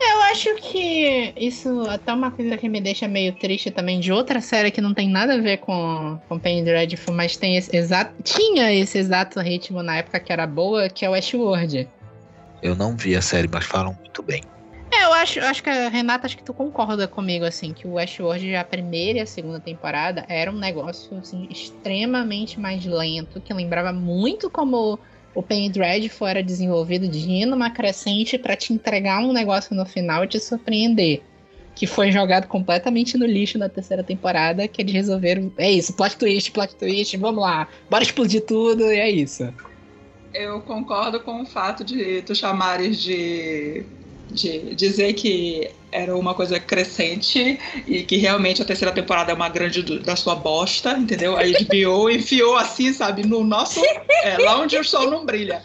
[0.00, 4.40] Eu acho que isso até uma coisa que me deixa meio triste também de outra
[4.40, 8.14] série que não tem nada a ver com, com Penny Dreadful, mas tem esse exato,
[8.22, 11.86] tinha esse exato ritmo na época que era boa, que é o Westworld.
[12.62, 14.42] Eu não vi a série, mas falam muito bem.
[14.92, 18.56] É, eu acho, acho que Renata, acho que tu concorda comigo, assim, que o Westworld,
[18.56, 23.92] a primeira e a segunda temporada, era um negócio, assim, extremamente mais lento, que lembrava
[23.92, 24.98] muito como
[25.34, 29.86] o Penny Dreadful era desenvolvido de ir numa crescente para te entregar um negócio no
[29.86, 31.22] final e te surpreender.
[31.74, 35.52] Que foi jogado completamente no lixo na terceira temporada, que eles resolveram.
[35.56, 39.52] É isso, plot twist, plot twist, vamos lá, bora explodir tudo, e é isso.
[40.34, 43.84] Eu concordo com o fato de tu chamares de
[44.30, 49.48] de dizer que era uma coisa crescente e que realmente a terceira temporada é uma
[49.48, 51.36] grande do, da sua bosta, entendeu?
[51.36, 53.80] A HBO enfiou assim, sabe, no nosso.
[54.22, 55.62] É, lá onde o sol não brilha.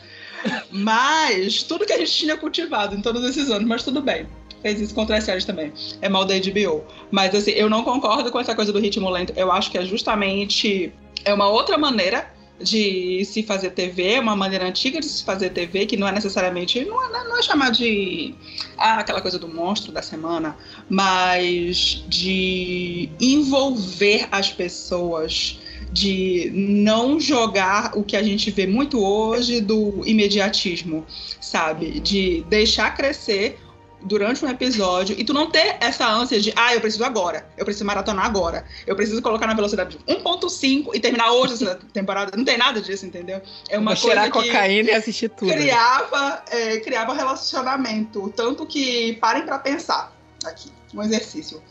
[0.71, 4.27] Mas tudo que a gente tinha cultivado em todos esses anos, mas tudo bem.
[4.61, 5.71] Fez isso contra as séries também.
[6.01, 6.83] É mal da HBO.
[7.11, 9.33] Mas assim, eu não concordo com essa coisa do ritmo lento.
[9.35, 10.91] Eu acho que é justamente.
[11.23, 15.49] É uma outra maneira de se fazer TV, é uma maneira antiga de se fazer
[15.49, 18.33] TV, que não é necessariamente, não é, não é chamar de
[18.77, 20.57] ah, aquela coisa do monstro da semana,
[20.89, 25.59] mas de envolver as pessoas,
[25.91, 31.05] de não jogar o que a gente vê muito hoje do imediatismo,
[31.41, 31.99] sabe?
[31.99, 33.59] De deixar crescer
[34.05, 37.65] durante um episódio e tu não ter essa ânsia de, ah, eu preciso agora, eu
[37.65, 42.37] preciso maratonar agora, eu preciso colocar na velocidade de 1.5 e terminar hoje essa temporada.
[42.37, 43.41] Não tem nada disso, entendeu?
[43.67, 45.51] É uma Vou coisa que cocaína e assistir tudo.
[45.51, 50.15] Criava, é, criava relacionamento, tanto que parem para pensar
[50.45, 51.61] aqui, um exercício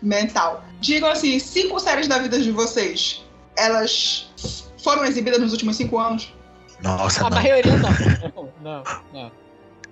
[0.00, 0.64] mental.
[0.80, 3.24] Digam assim, cinco séries da vida de vocês,
[3.56, 4.30] elas
[4.82, 6.32] foram exibidas nos últimos cinco anos?
[6.80, 7.36] Nossa, A não.
[7.36, 8.44] maioria não.
[8.62, 9.32] não, não.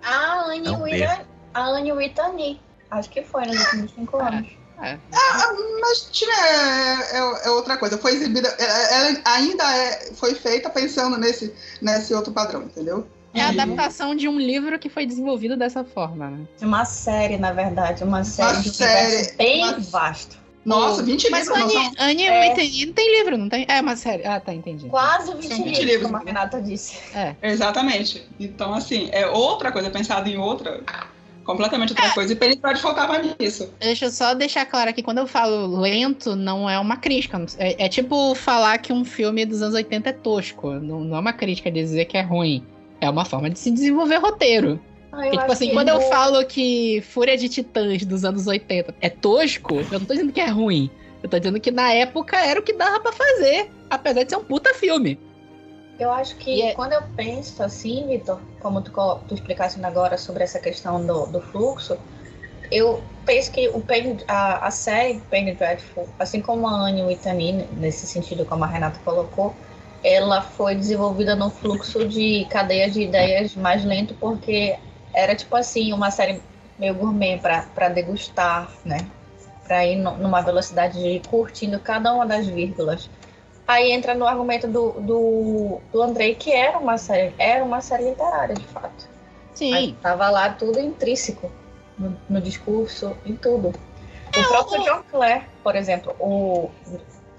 [0.00, 2.60] A Anne Wira a Anne Whitney.
[2.90, 4.48] Acho que foi nos últimos cinco anos.
[4.80, 4.96] É.
[5.12, 7.98] Ah, mas tinha é, é, é outra coisa.
[7.98, 13.06] Foi exibida, é, ela ainda é, foi feita pensando nesse, nesse outro padrão, entendeu?
[13.34, 16.46] É a adaptação de um livro que foi desenvolvido dessa forma, né?
[16.58, 18.02] De uma série, na verdade.
[18.04, 20.38] Uma série Uma de um série, bem uma- vasto.
[20.64, 22.06] Nossa, 20 Mas livros não Anne, são.
[22.06, 22.40] Anne É.
[22.50, 23.64] Whitney não tem livro, não tem?
[23.68, 24.24] É uma série.
[24.26, 24.88] Ah, tá, entendi.
[24.88, 26.24] Quase 20, São 20 livros, livros, como a né?
[26.26, 26.98] Renata disse.
[27.14, 27.34] É.
[27.42, 28.26] Exatamente.
[28.38, 30.82] Então, assim, é outra coisa, pensado em outra,
[31.48, 32.30] completamente outra coisa.
[32.30, 33.72] E Penitente faltava nisso.
[33.80, 37.42] Deixa eu só deixar claro aqui, quando eu falo lento, não é uma crítica.
[37.56, 40.72] É, é tipo falar que um filme dos anos 80 é tosco.
[40.72, 42.62] Não, não é uma crítica dizer que é ruim.
[43.00, 44.78] É uma forma de se desenvolver roteiro.
[45.10, 49.76] Ah, tipo assim, quando eu falo que Fúria de Titãs dos anos 80 é tosco,
[49.76, 50.90] eu não tô dizendo que é ruim.
[51.22, 53.70] Eu tô dizendo que na época era o que dava pra fazer.
[53.88, 55.18] Apesar de ser um puta filme.
[55.98, 58.90] Eu acho que é- quando eu penso assim, Vitor, como tu,
[59.26, 61.98] tu explicasse agora sobre essa questão do, do fluxo,
[62.70, 67.68] eu penso que o Penny, a, a série Penny Dreadful, assim como a Anne Whitney,
[67.72, 69.56] nesse sentido como a Renata colocou,
[70.02, 74.78] ela foi desenvolvida num fluxo de cadeia de ideias mais lento, porque
[75.14, 76.42] era tipo assim, uma série
[76.78, 79.10] meio gourmet para degustar, né?
[79.64, 83.10] Para ir no- numa velocidade de ir curtindo cada uma das vírgulas.
[83.68, 88.08] Aí entra no argumento do, do, do Andrei, que era uma série, era uma série
[88.08, 89.06] literária, de fato.
[89.60, 89.96] Aí Sim.
[90.00, 91.52] tava lá tudo intrínseco
[91.98, 93.74] no, no discurso, em tudo.
[94.34, 96.70] O próprio John Clare, por exemplo, o,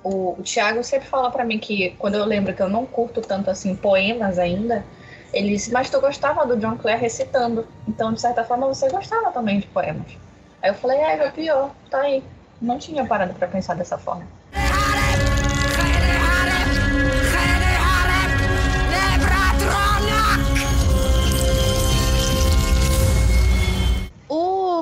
[0.03, 3.21] o, o Thiago sempre fala pra mim que quando eu lembro que eu não curto
[3.21, 4.85] tanto assim poemas ainda,
[5.33, 7.67] ele disse, mas tu gostava do John Clare recitando.
[7.87, 10.11] Então, de certa forma, você gostava também de poemas.
[10.61, 12.23] Aí eu falei, é, é pior, tá aí.
[12.61, 14.27] Não tinha parado pra pensar dessa forma.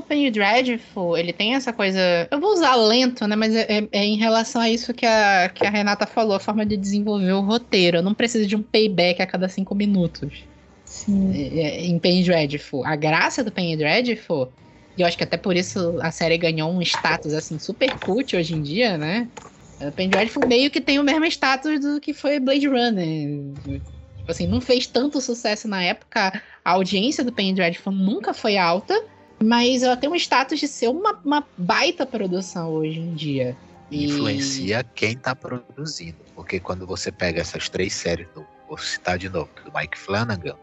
[0.08, 2.00] Penny Dreadful, ele tem essa coisa.
[2.32, 3.36] Eu vou usar lento, né?
[3.36, 6.40] Mas é, é- é em relação a isso que a, que a Renata falou, a
[6.40, 7.98] forma de desenvolver o roteiro.
[7.98, 10.48] Eu não preciso de um payback a cada cinco minutos.
[10.86, 11.32] Sim.
[11.34, 12.86] É, é, em Penny Dreadful.
[12.86, 14.54] A graça do Penny Dreadful
[14.96, 18.36] E eu acho que até por isso a série ganhou um status assim super cult
[18.36, 19.32] hoje em dia, né?
[19.80, 23.58] O Penny Dreadful meio que tem o mesmo status do que foi Blade Runner.
[24.18, 26.42] Tipo assim, não fez tanto sucesso na época.
[26.64, 28.94] A audiência do Penny Dreadful nunca foi alta,
[29.44, 33.56] mas ela tem um status de ser uma, uma baita produção hoje em dia.
[33.90, 34.06] E...
[34.06, 36.18] Influencia quem tá produzindo.
[36.36, 40.56] Porque quando você pega essas três séries, do, vou citar de novo, do Mike Flanagan,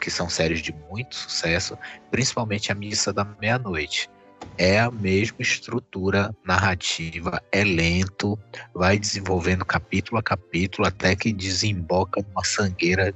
[0.00, 1.78] que são séries de muito sucesso,
[2.10, 4.10] principalmente a Missa da Meia-Noite.
[4.58, 8.38] É a mesma estrutura narrativa, é lento,
[8.74, 13.14] vai desenvolvendo capítulo a capítulo até que desemboca numa sangueira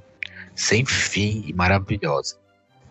[0.54, 2.36] sem fim e maravilhosa.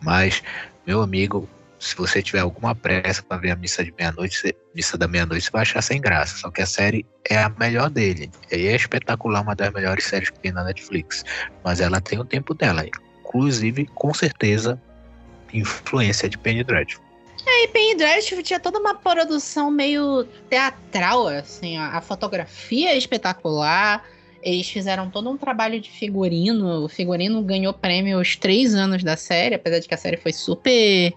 [0.00, 0.42] Mas,
[0.86, 1.48] meu amigo,
[1.80, 5.50] se você tiver alguma pressa para ver a missa de meia-noite, missa da meia-noite, você
[5.50, 6.36] vai achar sem graça.
[6.36, 8.30] Só que a série é a melhor dele.
[8.52, 11.24] E é espetacular, uma das melhores séries que tem na Netflix.
[11.64, 12.84] Mas ela tem o tempo dela
[13.30, 14.80] inclusive, com certeza,
[15.52, 17.04] influência de Penny Dreadful.
[17.46, 22.98] É, e Penny Dreadful tinha toda uma produção meio teatral, assim, a, a fotografia é
[22.98, 24.04] espetacular,
[24.42, 29.16] eles fizeram todo um trabalho de figurino, o figurino ganhou prêmio aos três anos da
[29.16, 31.14] série, apesar de que a série foi super...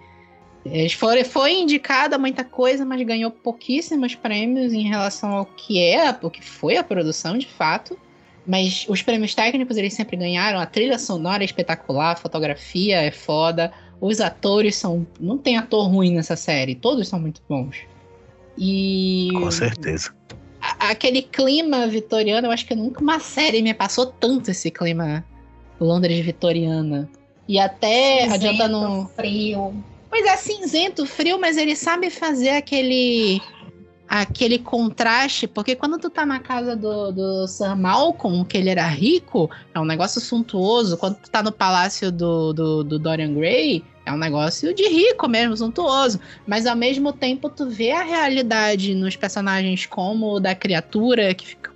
[0.97, 6.29] Foram, foi indicada muita coisa, mas ganhou pouquíssimos prêmios em relação ao que é, o
[6.29, 7.97] que foi a produção, de fato.
[8.45, 10.59] Mas os prêmios técnicos eles sempre ganharam.
[10.59, 13.71] A trilha sonora é espetacular, a fotografia é foda.
[13.99, 15.07] Os atores são.
[15.19, 17.77] Não tem ator ruim nessa série, todos são muito bons.
[18.57, 19.29] E.
[19.33, 20.13] Com certeza.
[20.61, 25.25] A, aquele clima vitoriano, eu acho que nunca uma série me passou tanto esse clima
[25.79, 27.09] Londres vitoriana.
[27.47, 29.07] E até cinzento, adianta no.
[29.09, 29.73] frio.
[30.13, 33.41] Pois é, cinzento, frio, mas ele sabe fazer aquele
[34.07, 38.85] aquele contraste, porque quando tu tá na casa do, do Sir Malcolm, que ele era
[38.85, 40.97] rico, é um negócio suntuoso.
[40.97, 45.27] Quando tu tá no palácio do, do, do Dorian Gray, é um negócio de rico
[45.27, 46.19] mesmo, suntuoso.
[46.45, 51.47] Mas ao mesmo tempo tu vê a realidade nos personagens como o da criatura, que,
[51.47, 51.71] fica,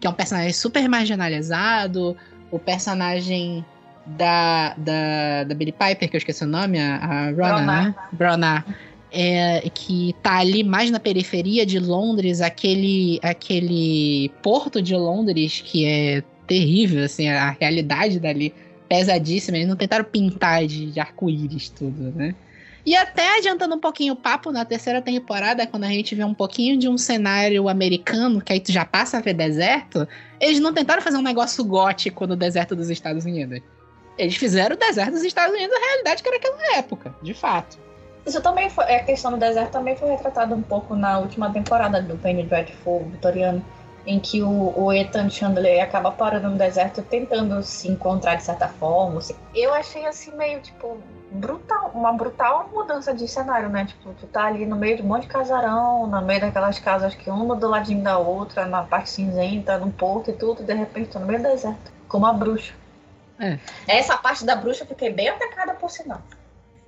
[0.00, 2.16] que é um personagem super marginalizado,
[2.50, 3.62] o personagem
[4.06, 7.94] da, da, da Billy Piper, que eu esqueci o nome, a, a Rona, né?
[8.12, 8.64] Brona
[9.12, 15.84] é, que tá ali mais na periferia de Londres, aquele, aquele porto de Londres que
[15.84, 18.54] é terrível, assim, a realidade dali
[18.88, 19.58] pesadíssima.
[19.58, 22.34] Eles não tentaram pintar de, de arco-íris tudo, né?
[22.84, 26.34] E até adiantando um pouquinho o papo, na terceira temporada, quando a gente vê um
[26.34, 30.08] pouquinho de um cenário americano, que aí tu já passa a ver deserto,
[30.40, 33.60] eles não tentaram fazer um negócio gótico no deserto dos Estados Unidos.
[34.18, 37.78] Eles fizeram o deserto dos Estados Unidos a realidade que era aquela época, de fato.
[38.24, 38.84] Isso também foi.
[38.84, 43.04] A questão do deserto também foi retratada um pouco na última temporada do Penny Dreadful
[43.10, 43.64] vitoriano,
[44.06, 48.68] em que o, o Ethan Chandler acaba parando no deserto tentando se encontrar de certa
[48.68, 49.18] forma.
[49.18, 49.34] Assim.
[49.54, 50.98] Eu achei assim meio tipo
[51.32, 53.86] brutal, uma brutal mudança de cenário, né?
[53.86, 57.14] Tipo, tu tá ali no meio de um monte de casarão, no meio daquelas casas
[57.14, 60.74] que uma do ladinho da outra, na parte cinzenta, no porto e tudo, e de
[60.74, 62.74] repente tô no meio do deserto, como uma bruxa.
[63.42, 63.58] É.
[63.88, 66.22] Essa parte da bruxa eu fiquei bem atacada por sinal.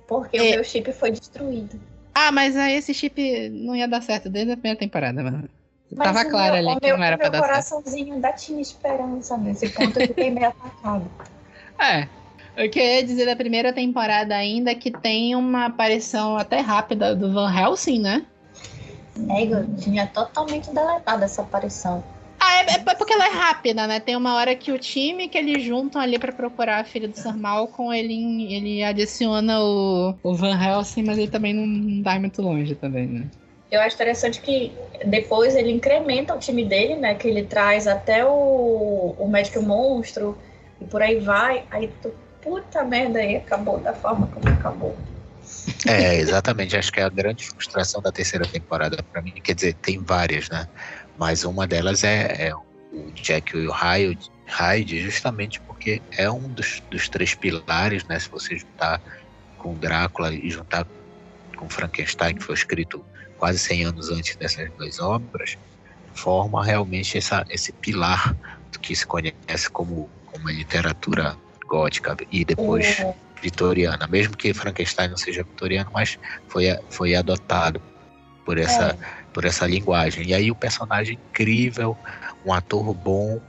[0.07, 0.41] Porque é.
[0.41, 1.79] o meu chip foi destruído.
[2.13, 5.49] Ah, mas aí esse chip não ia dar certo desde a primeira temporada, mano.
[5.91, 7.43] Mas Tava claro ali que meu, não era pra dar certo.
[7.43, 11.11] Meu coraçãozinho ainda tinha esperança nesse ponto, eu fiquei meio atacado.
[11.77, 12.07] É.
[12.57, 16.61] O que eu ia dizer da primeira temporada ainda é que tem uma aparição até
[16.61, 18.25] rápida do Van Helsing, né?
[19.29, 22.01] É, eu tinha totalmente deletado essa aparição.
[22.47, 23.99] Ah, é, é, porque ela é rápida, né?
[23.99, 27.17] Tem uma hora que o time que eles juntam ali para procurar a filha do
[27.17, 32.43] Sir Malcolm, ele, ele adiciona o, o Van Helsing, mas ele também não vai muito
[32.43, 33.27] longe também, né?
[33.71, 34.71] Eu acho interessante que
[35.05, 37.15] depois ele incrementa o time dele, né?
[37.15, 40.37] Que ele traz até o, o médico monstro
[40.79, 41.63] e por aí vai.
[41.71, 44.95] Aí tu, puta merda, aí acabou da forma como acabou.
[45.87, 46.77] É, exatamente.
[46.77, 49.33] Acho que é a grande frustração da terceira temporada para mim.
[49.43, 50.67] Quer dizer, tem várias, né?
[51.17, 56.47] Mas uma delas é, é o Jack e o Hyde, Hyde, justamente porque é um
[56.49, 58.19] dos, dos três pilares, né?
[58.19, 59.01] Se você juntar
[59.57, 60.85] com Drácula e juntar
[61.55, 63.03] com Frankenstein, que foi escrito
[63.37, 65.57] quase 100 anos antes dessas duas obras,
[66.13, 68.35] forma realmente essa, esse pilar
[68.71, 71.35] do que se conhece como, como a literatura
[71.67, 73.13] gótica e depois uhum.
[73.41, 74.07] vitoriana.
[74.07, 76.17] Mesmo que Frankenstein não seja vitoriano, mas
[76.47, 77.81] foi, foi adotado
[78.45, 79.24] por essa, é.
[79.35, 80.29] Por essa linguagem.
[80.29, 81.97] E aí o personagem incrível,
[82.45, 83.41] um ator bom,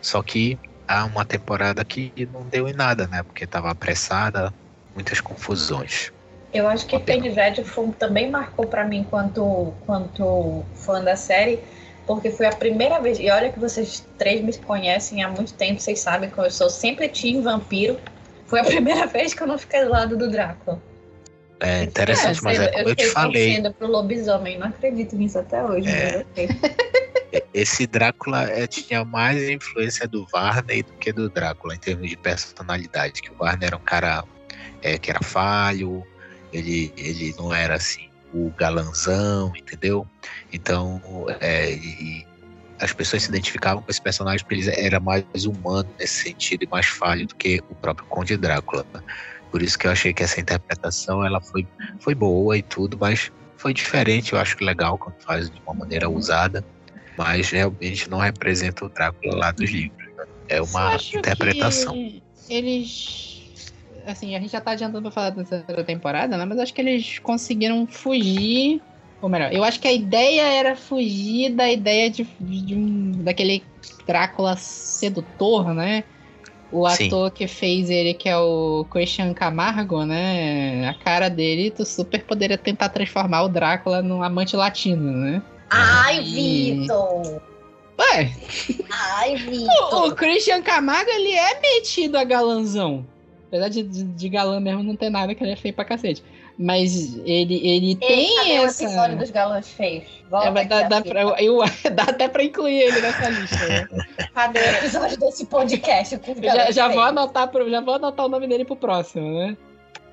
[0.00, 3.22] só que há uma temporada que não deu em nada, né?
[3.22, 4.54] Porque estava apressada,
[4.94, 6.10] muitas confusões.
[6.50, 11.60] Eu acho que Penny Dreadful também marcou para mim quanto, quanto fã da série,
[12.06, 15.78] porque foi a primeira vez, e olha que vocês três me conhecem há muito tempo,
[15.78, 17.98] vocês sabem que eu sou sempre team vampiro,
[18.46, 20.80] foi a primeira vez que eu não fiquei do lado do Drácula.
[21.60, 23.58] É interessante, mas é como eu, te falei.
[23.64, 25.88] Eu pro lobisomem, não acredito nisso até hoje.
[25.88, 26.24] É.
[27.52, 32.16] Esse Drácula é, tinha mais influência do Varney do que do Drácula em termos de
[32.16, 33.22] personalidade.
[33.22, 34.24] Que o Varney era um cara
[34.82, 36.04] é, que era falho,
[36.52, 40.06] ele, ele não era assim o galanzão, entendeu?
[40.52, 41.00] Então,
[41.40, 42.26] é, e,
[42.80, 46.68] as pessoas se identificavam com esse personagem porque ele era mais humano nesse sentido e
[46.68, 48.84] mais falho do que o próprio Conde Drácula.
[49.54, 51.64] Por isso que eu achei que essa interpretação ela foi,
[52.00, 56.10] foi boa e tudo, mas foi diferente, eu acho legal quando faz de uma maneira
[56.10, 56.64] usada,
[57.16, 60.08] mas realmente não representa o Drácula lá dos livros.
[60.48, 61.94] É uma interpretação.
[62.50, 63.44] eles
[64.04, 66.44] assim, a gente já tá adiantando pra falar da terceira temporada, né?
[66.44, 68.82] Mas acho que eles conseguiram fugir.
[69.22, 73.62] Ou melhor, eu acho que a ideia era fugir da ideia de, de um, daquele
[74.04, 76.02] Drácula sedutor, né?
[76.72, 77.34] O ator Sim.
[77.34, 80.88] que fez ele, que é o Christian Camargo, né?
[80.88, 85.42] A cara dele, tu super poderia tentar transformar o Drácula num amante latino, né?
[85.70, 86.80] Ai, e...
[86.80, 87.42] Vitor!
[87.98, 88.32] Ué!
[88.90, 89.94] Ai, Vitor!
[89.94, 93.06] O, o Christian Camargo, ele é metido a galanzão.
[93.48, 96.24] Apesar de, de, de, galã mesmo não ter nada que ele é feio pra cacete.
[96.56, 98.84] Mas ele, ele tem cadê essa.
[98.84, 100.04] o episódio dos galãs feios?
[100.30, 101.58] Volta é, dá, dá, pra, eu,
[101.92, 103.68] dá até pra incluir ele nessa lista.
[103.68, 103.88] Né?
[104.32, 106.20] Cadê o episódio desse podcast?
[106.42, 109.56] Já, já, vou anotar pro, já vou anotar o nome dele pro próximo, né?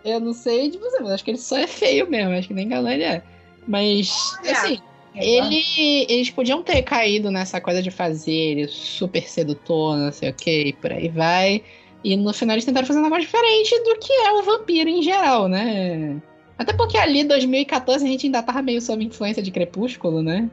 [0.04, 2.34] Eu não sei de você, mas acho que ele só é feio mesmo.
[2.34, 3.22] Acho que nem galã ele é.
[3.68, 4.80] Mas, assim.
[5.14, 10.34] Ele, eles podiam ter caído nessa coisa de fazer ele super sedutor, não sei o
[10.34, 11.62] que, e por aí vai.
[12.04, 15.04] E no final eles tentaram fazer um negócio diferente do que é o vampiro em
[15.04, 16.22] geral, né?
[16.62, 20.48] Até porque ali, 2014, a gente ainda tava meio sob influência de Crepúsculo, né?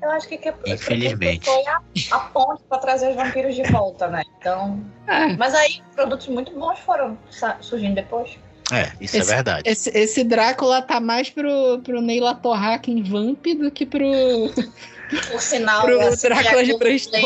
[0.00, 1.44] Eu acho que Crepúsculo Infelizmente.
[1.44, 1.80] foi a,
[2.12, 4.22] a ponte para trazer os vampiros de volta, né?
[4.38, 4.80] Então.
[5.08, 5.36] É.
[5.36, 7.18] Mas aí, produtos muito bons foram
[7.60, 8.38] surgindo depois.
[8.70, 9.68] É, isso é esse, é verdade.
[9.68, 14.06] Esse, esse, Drácula tá mais pro, pro Neila Torraca em Vamp do que pro.
[15.32, 16.76] Por sinal, pro Drácula de.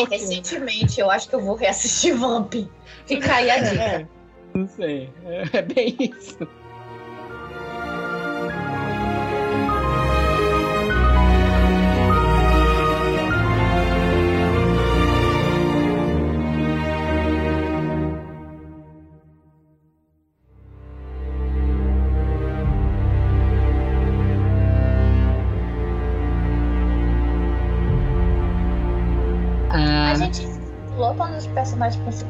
[0.09, 2.55] Recentemente, eu acho que eu vou reassistir Vamp.
[3.05, 3.83] Fica aí a dica.
[3.83, 4.07] É,
[4.55, 5.11] não sei.
[5.26, 6.49] É, é bem isso.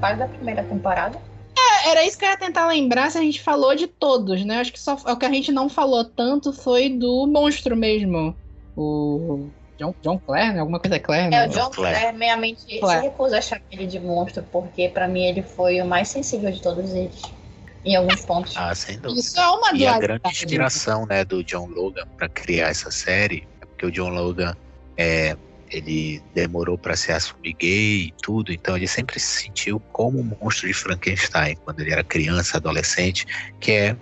[0.03, 1.19] Principais da primeira temporada.
[1.57, 4.61] É, era isso que eu ia tentar lembrar se a gente falou de todos, né?
[4.61, 8.37] Acho que só o que a gente não falou tanto foi do monstro mesmo.
[8.77, 9.49] O
[9.79, 10.61] John, John Clare, né?
[10.61, 11.45] Alguma coisa Clare, né?
[11.45, 13.01] É, o John Clare, Clare meia-mente Clare.
[13.01, 16.51] se recusa a chamar ele de monstro, porque para mim ele foi o mais sensível
[16.51, 17.23] de todos eles.
[17.85, 18.55] Em alguns pontos.
[18.57, 19.21] Ah, sem dúvida.
[19.21, 23.47] Isso é uma E a grande inspiração, né, do John Logan para criar essa série,
[23.61, 24.55] é porque o John Logan
[24.97, 25.37] é,
[25.73, 30.25] ele demorou para se assumir gay e tudo, então ele sempre se sentiu como o
[30.25, 33.27] monstro de Frankenstein quando ele era criança, adolescente,
[33.59, 33.97] que é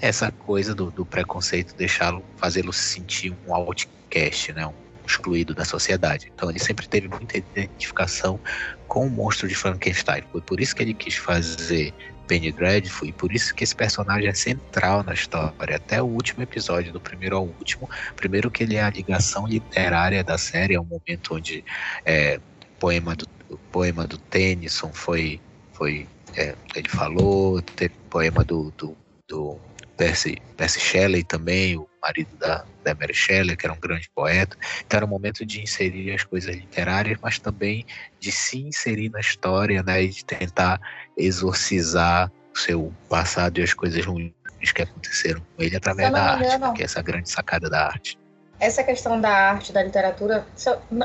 [0.00, 4.72] essa coisa do, do preconceito deixá-lo, fazê-lo se sentir um outcast, né, um
[5.06, 6.30] excluído da sociedade.
[6.34, 8.38] Então ele sempre teve muita identificação
[8.86, 10.22] com o monstro de Frankenstein.
[10.30, 11.92] Foi por isso que ele quis fazer
[12.26, 16.42] Penny Dreadful, e por isso que esse personagem é central na história, até o último
[16.42, 17.88] episódio, do primeiro ao último.
[18.14, 21.64] Primeiro que ele é a ligação literária da série, é um momento onde
[22.04, 22.40] é,
[22.78, 25.40] poema do, o poema do Tennyson foi,
[25.72, 26.06] foi
[26.36, 28.96] é, ele falou, teve poema do, do,
[29.28, 29.58] do
[29.96, 34.56] Percy, Percy Shelley também, o marido da, da Mary Shelley, que era um grande poeta.
[34.84, 37.84] Então era um momento de inserir as coisas literárias, mas também
[38.20, 40.80] de se inserir na história, né, e de tentar
[41.16, 44.32] exorcizar o seu passado e as coisas ruins
[44.74, 48.18] que aconteceram com ele através da arte, né, que é essa grande sacada da arte.
[48.58, 50.46] Essa questão da arte, da literatura,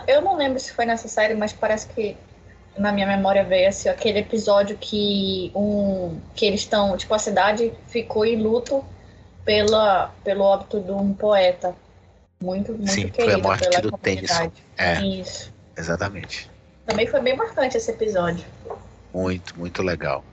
[0.07, 2.15] eu não lembro se foi nessa série, mas parece que
[2.78, 7.74] na minha memória veio assim, aquele episódio que um que eles estão, tipo, a cidade
[7.88, 8.84] ficou em luto
[9.43, 11.76] pela, pelo óbito de um poeta.
[12.41, 14.53] Muito, muito Sim, querido foi a morte pela do comunidade.
[14.78, 15.53] É, Isso.
[15.78, 16.49] Exatamente.
[16.86, 18.45] Também foi bem marcante esse episódio.
[19.13, 20.24] Muito, muito legal.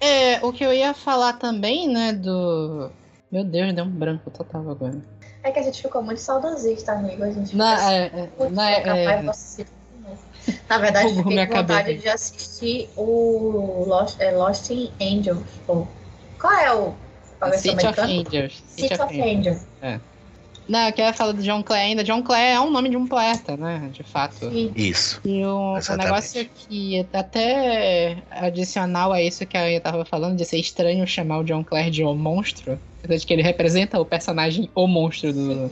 [0.00, 2.90] É, o que eu ia falar também, né, do.
[3.30, 5.00] Meu Deus, deu um branco total agora.
[5.42, 7.24] É que a gente ficou muito saudosista, amigo.
[7.24, 9.22] A gente na, ficou é, é, na, é,
[10.68, 15.42] na verdade, eu fiquei com vontade de assistir o Lost, é, Lost in Angels.
[15.66, 16.94] Qual é o.
[17.56, 18.62] City of Angels.
[18.68, 19.66] City, of, Angels.
[19.80, 19.98] É.
[20.68, 22.04] Não, eu queria falar do John Clare ainda.
[22.04, 23.90] John Clare é um nome de um poeta, né?
[23.92, 24.48] De fato.
[24.76, 25.20] Isso.
[25.24, 30.58] E o, o negócio que até adicional a isso que eu tava falando, de ser
[30.58, 34.70] estranho chamar o John Clare de um monstro, apesar de que ele representa o personagem,
[34.72, 35.70] o monstro do,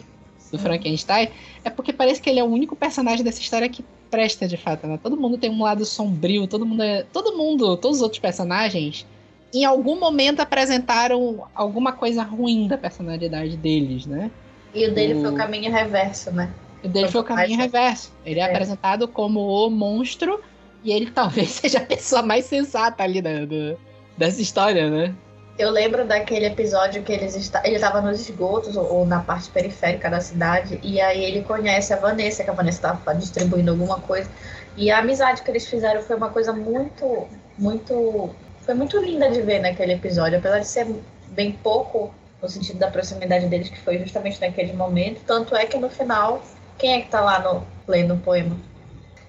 [0.51, 1.29] do Frankenstein,
[1.65, 4.87] é porque parece que ele é o único personagem dessa história que presta de fato,
[4.87, 4.99] né?
[5.03, 7.05] Todo mundo tem um lado sombrio, todo mundo é.
[7.13, 9.07] Todo mundo, todos os outros personagens,
[9.55, 14.31] em algum momento apresentaram alguma coisa ruim da personalidade deles, né?
[14.75, 16.51] E o dele O- foi o caminho reverso, né?
[16.83, 18.13] O dele foi o caminho reverso.
[18.25, 18.47] Ele é, É.
[18.47, 20.41] apresentado como o monstro
[20.83, 23.77] e ele talvez seja a pessoa mais sensata ali da, do-
[24.17, 25.15] dessa história, né?
[25.61, 27.61] Eu lembro daquele episódio que eles esta...
[27.67, 31.93] ele estava nos esgotos ou, ou na parte periférica da cidade e aí ele conhece
[31.93, 34.31] a Vanessa, que a Vanessa estava distribuindo alguma coisa.
[34.75, 38.31] E a amizade que eles fizeram foi uma coisa muito, muito,
[38.63, 40.87] foi muito linda de ver naquele episódio, apesar de ser
[41.29, 45.21] bem pouco no sentido da proximidade deles, que foi justamente naquele momento.
[45.27, 46.43] Tanto é que no final,
[46.79, 48.57] quem é que tá lá no lendo o poema?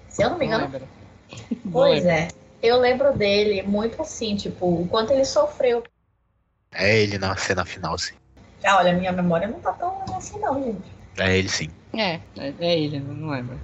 [0.08, 0.70] Se eu não me engano.
[0.70, 2.28] Não pois é.
[2.62, 5.82] Eu lembro dele muito assim, tipo, o quanto ele sofreu
[6.74, 8.14] É ele na cena final, sim.
[8.64, 10.90] Ah, olha, minha memória não tá tão assim não, gente.
[11.18, 11.68] É ele sim.
[11.94, 13.58] É, é, é ele, não lembro.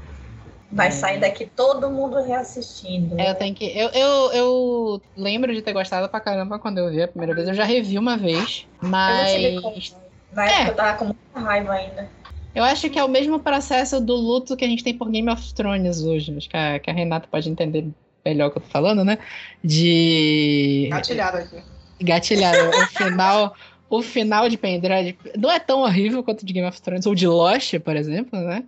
[0.70, 0.90] Vai É.
[0.90, 3.18] sair daqui todo mundo reassistindo.
[3.18, 3.64] É, eu tenho que.
[3.64, 7.48] Eu, eu, eu lembro de ter gostado pra caramba quando eu vi a primeira vez.
[7.48, 9.94] Eu já revi uma vez, Eu não mas.
[10.32, 10.68] Na época É.
[10.68, 12.10] eu tava com muita raiva ainda.
[12.54, 15.30] Eu acho que é o mesmo processo do luto que a gente tem por Game
[15.30, 16.36] of Thrones hoje.
[16.36, 17.88] Acho que a, que a Renata pode entender
[18.24, 19.16] melhor o que eu tô falando, né?
[19.64, 20.88] De.
[20.90, 21.62] Gatilhado aqui.
[22.00, 23.54] Gatilhar o final.
[23.90, 27.26] O final de Pendrive não é tão horrível quanto de Game of Thrones ou de
[27.26, 28.62] Lost, por exemplo, né?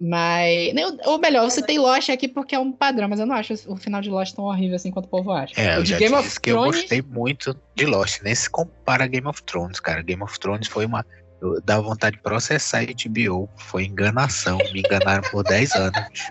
[0.00, 0.74] Mas.
[1.06, 3.76] Ou melhor, eu citei Lost aqui porque é um padrão, mas eu não acho o
[3.76, 5.54] final de Lost tão horrível assim quanto o povo acha.
[5.60, 6.80] É, o de já Game of que eu Thrones.
[6.80, 8.20] gostei muito de Lost.
[8.22, 10.02] Nem se compara a Game of Thrones, cara.
[10.02, 11.06] Game of Thrones foi uma.
[11.40, 13.48] Eu dava vontade de processar a HBO.
[13.56, 14.58] Foi enganação.
[14.72, 16.28] Me enganaram por 10 anos.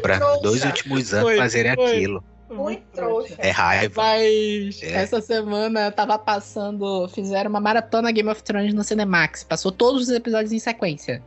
[0.00, 1.96] Para nos dois últimos anos Foi, fazerem foi.
[1.96, 2.24] aquilo.
[2.48, 3.34] Fui trouxa.
[3.38, 3.94] É raiva.
[4.02, 4.92] Mas É.
[5.02, 7.08] essa semana tava passando.
[7.08, 9.42] Fizeram uma maratona Game of Thrones no Cinemax.
[9.44, 11.22] Passou todos os episódios em sequência.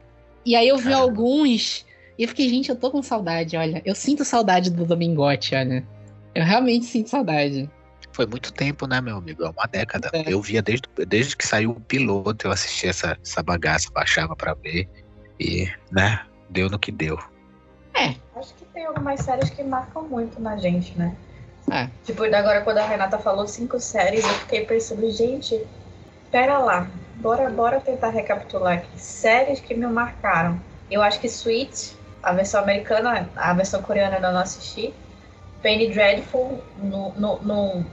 [0.45, 1.01] E aí eu vi Caramba.
[1.03, 1.86] alguns.
[2.18, 3.82] E eu fiquei, gente, eu tô com saudade, olha.
[3.86, 5.84] Eu sinto saudade do Domingote, olha.
[6.34, 7.70] Eu realmente sinto saudade.
[8.11, 9.43] Foi muito tempo, né, meu amigo?
[9.43, 10.09] É uma década.
[10.13, 10.24] É.
[10.32, 14.53] Eu via desde, desde que saiu o piloto, eu assistia essa, essa bagaça, baixava pra
[14.55, 14.88] ver.
[15.39, 17.20] E, né, deu no que deu.
[18.35, 21.15] Acho que tem algumas séries que marcam muito na gente, né?
[21.71, 21.89] É.
[22.03, 25.67] Tipo, agora quando a Renata falou cinco séries, eu fiquei pensando, gente,
[26.31, 26.89] pera lá.
[27.15, 28.99] Bora, bora tentar recapitular aqui.
[28.99, 30.61] Séries que me marcaram.
[30.89, 34.93] Eu acho que Sweet, a versão americana, a versão coreana eu não assisti.
[35.61, 37.85] Penny Dreadful, no, no, no-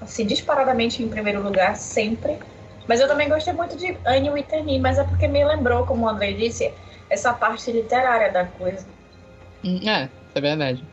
[0.00, 2.38] assim, disparadamente em primeiro lugar, sempre.
[2.86, 6.08] Mas eu também gostei muito de Annie Whitney, mas é porque me lembrou, como o
[6.08, 6.72] André disse,
[7.10, 8.86] essa parte literária da coisa.
[9.64, 10.84] É, isso é verdade.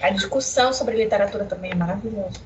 [0.00, 2.40] A discussão sobre literatura também é maravilhosa.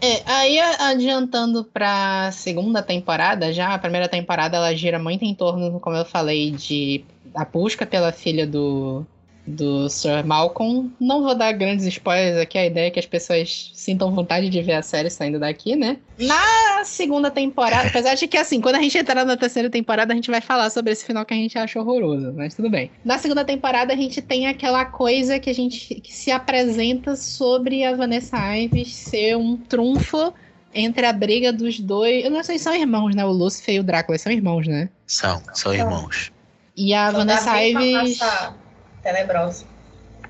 [0.00, 5.80] É, aí adiantando pra segunda temporada, já a primeira temporada ela gira muito em torno,
[5.80, 7.04] como eu falei, de
[7.34, 9.04] a busca pela filha do,
[9.48, 10.90] do Sir Malcolm.
[11.00, 14.60] Não vou dar grandes spoilers aqui, a ideia é que as pessoas sintam vontade de
[14.62, 15.96] ver a série saindo daqui, né?
[16.18, 20.16] Na segunda temporada, apesar de que assim, quando a gente entrar na terceira temporada, a
[20.16, 22.90] gente vai falar sobre esse final que a gente acha horroroso, mas tudo bem.
[23.04, 27.84] Na segunda temporada, a gente tem aquela coisa que a gente que se apresenta sobre
[27.84, 30.32] a Vanessa Ives ser um trunfo
[30.74, 32.24] entre a briga dos dois.
[32.24, 33.24] Eu não sei se são irmãos, né?
[33.24, 34.90] O Lúcifer e o Drácula são irmãos, né?
[35.06, 36.30] São, são irmãos.
[36.76, 38.18] E a Vanessa Ives.
[38.18, 38.67] passar
[39.12, 39.64] Tenebrosa.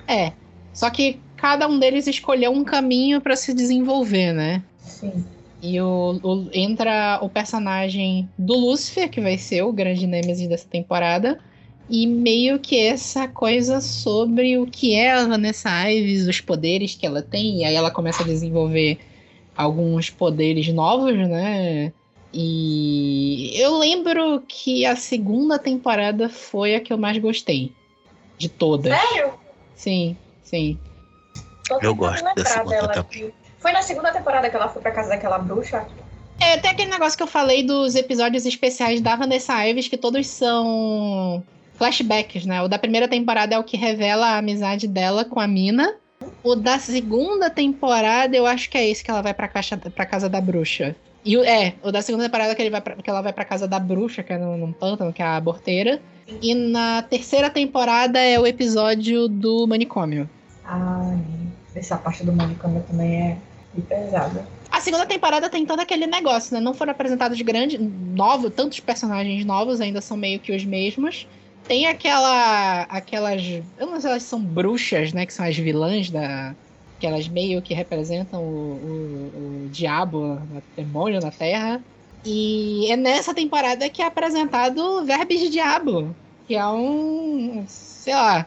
[0.07, 0.33] É.
[0.73, 4.63] Só que cada um deles escolheu um caminho pra se desenvolver, né?
[4.79, 5.25] Sim.
[5.61, 10.69] E o, o- entra o personagem do Lúcifer, que vai ser o grande nêmesis dessa
[10.69, 11.41] temporada.
[11.91, 17.05] E meio que essa coisa sobre o que é a Vanessa Ives, os poderes que
[17.07, 17.61] ela tem.
[17.61, 18.99] E aí ela começa a desenvolver
[19.57, 21.93] alguns poderes novos, né?
[22.33, 27.73] E eu lembro que a segunda temporada foi a que eu mais gostei.
[28.39, 28.93] De todas.
[28.97, 29.35] Sério?
[29.75, 30.79] Sim, sim.
[31.67, 33.25] Tô Eu gosto da segunda dela também.
[33.25, 33.35] aqui.
[33.59, 35.87] Foi na segunda temporada que ela foi pra casa daquela bruxa?
[36.41, 40.27] É, tem aquele negócio que eu falei dos episódios especiais da Vanessa Ives, que todos
[40.29, 41.43] são
[41.75, 42.63] flashbacks, né?
[42.63, 45.97] O da primeira temporada é o que revela a amizade dela com a Mina.
[46.43, 50.07] O da segunda temporada, eu acho que é esse que ela vai pra, caixa, pra
[50.07, 50.95] casa da bruxa.
[51.25, 53.45] E o, é, o da segunda temporada que, ele vai pra- que ela vai pra
[53.45, 56.01] casa da bruxa, que é num, num pântano, que é a aborteira.
[56.43, 60.29] E na terceira temporada é o episódio do manicômio.
[60.65, 61.19] Ai,
[61.75, 63.37] essa parte do manicômio também é
[63.89, 64.47] pesada.
[64.71, 66.61] A segunda temporada tem todo aquele negócio, né?
[66.61, 71.27] Não foram apresentados grandes, novos, tantos personagens novos, ainda são meio que os mesmos.
[71.67, 72.83] Tem aquela.
[72.83, 73.43] aquelas.
[73.79, 75.27] Eu não sei se elas são bruxas, né?
[75.27, 76.55] Que são as vilãs da.
[76.99, 81.81] Que elas meio que representam o, o, o diabo, o demônio na Terra.
[82.25, 86.15] E é nessa temporada que é apresentado Verbes de Diabo,
[86.47, 87.65] que é um.
[87.69, 88.47] sei lá.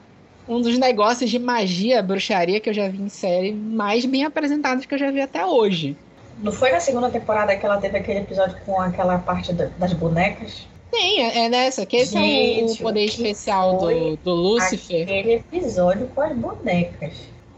[0.50, 4.86] Um dos negócios de magia, bruxaria que eu já vi em série mais bem apresentados
[4.86, 5.96] que eu já vi até hoje.
[6.40, 9.94] Não foi na segunda temporada que ela teve aquele episódio com aquela parte da- das
[9.94, 10.68] bonecas?
[10.92, 12.24] Tem, é é nessa, que esse é o-
[12.68, 15.04] Gente, poder o que especial do, do Lúcifer.
[15.04, 17.14] Aquele episódio com as bonecas.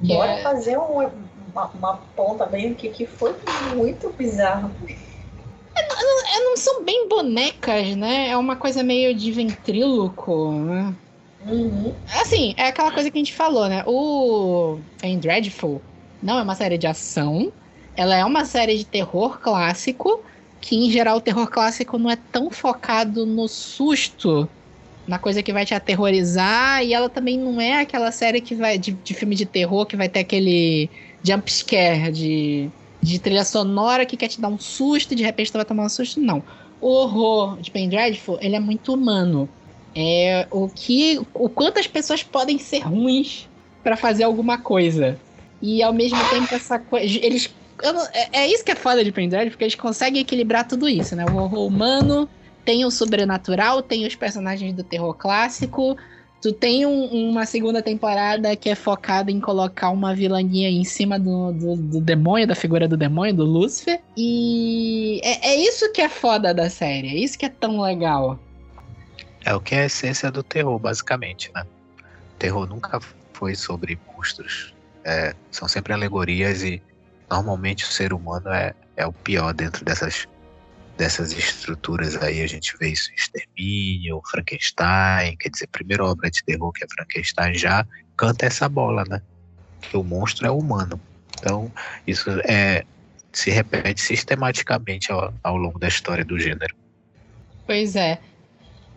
[0.05, 1.09] Que Bora é- fazer um-
[1.53, 3.33] uma, uma ponta bem aqui que foi
[3.75, 4.69] muito bizarro.
[5.75, 8.29] É, não são bem bonecas, né?
[8.29, 10.93] É uma coisa meio de ventríloco, né?
[11.45, 11.93] Uhum.
[12.21, 13.83] Assim, é aquela coisa que a gente falou, né?
[13.87, 15.81] O em Dreadful
[16.21, 17.51] não é uma série de ação,
[17.95, 20.23] ela é uma série de terror clássico,
[20.61, 24.47] que em geral o terror clássico não é tão focado no susto,
[25.07, 28.77] na coisa que vai te aterrorizar, e ela também não é aquela série que vai
[28.77, 30.89] de, de filme de terror que vai ter aquele
[31.23, 32.69] jump scare de,
[33.01, 35.85] de trilha sonora que quer te dar um susto e de repente tu vai tomar
[35.85, 36.41] um susto, não.
[36.79, 39.47] O horror de Pen Dreadful, ele é muito humano.
[39.95, 41.21] É o que.
[41.33, 43.47] O quanto as pessoas podem ser ruins
[43.83, 45.17] pra fazer alguma coisa.
[45.61, 47.05] E ao mesmo tempo essa coisa.
[47.05, 47.49] Eles.
[47.81, 51.15] não- é, é isso que é foda de Pendrive, porque eles conseguem equilibrar tudo isso,
[51.15, 51.25] né?
[51.25, 52.27] O horror humano,
[52.65, 55.97] tem o sobrenatural, tem os personagens do terror clássico.
[56.41, 61.17] Tu tem um- uma segunda temporada que é focada em colocar uma vilania em cima
[61.17, 64.01] do, do, do demônio, da figura do demônio, do Lúcifer.
[64.17, 68.37] E é, é isso que é foda da série, é isso que é tão legal.
[69.45, 71.63] É o que é a essência do terror, basicamente, né?
[72.35, 72.99] O terror nunca
[73.33, 74.73] foi sobre monstros.
[75.05, 76.81] É, são sempre alegorias e
[77.29, 80.27] normalmente o ser humano é, é o pior dentro dessas,
[80.97, 82.41] dessas estruturas aí.
[82.41, 86.83] A gente vê isso em Extermínio, Frankenstein, quer dizer, a primeira obra de terror que
[86.83, 87.85] é Frankenstein já
[88.15, 89.21] canta essa bola, né?
[89.81, 90.99] Que o monstro é humano.
[91.37, 91.71] Então,
[92.05, 92.85] isso é,
[93.31, 96.75] se repete sistematicamente ao, ao longo da história do gênero.
[97.65, 98.19] Pois é.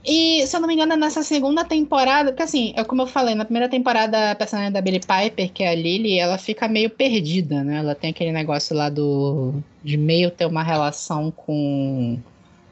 [0.06, 3.06] E, se eu não me engano, é nessa segunda temporada, porque assim, é como eu
[3.08, 6.68] falei, na primeira temporada, a personagem da Billie Piper, que é a Lily, ela fica
[6.68, 7.78] meio perdida, né?
[7.78, 9.54] Ela tem aquele negócio lá do.
[9.82, 12.18] de meio ter uma relação com.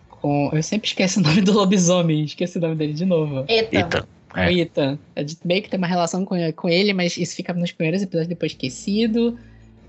[0.08, 3.44] com eu sempre esqueço o nome do lobisomem, esqueci o nome dele de novo.
[3.48, 4.06] Eita.
[4.34, 4.52] O É.
[4.52, 4.98] Ethan.
[5.14, 8.02] É de meio que tem uma relação com, com ele, mas isso fica nos primeiros
[8.02, 9.38] episódios depois esquecido.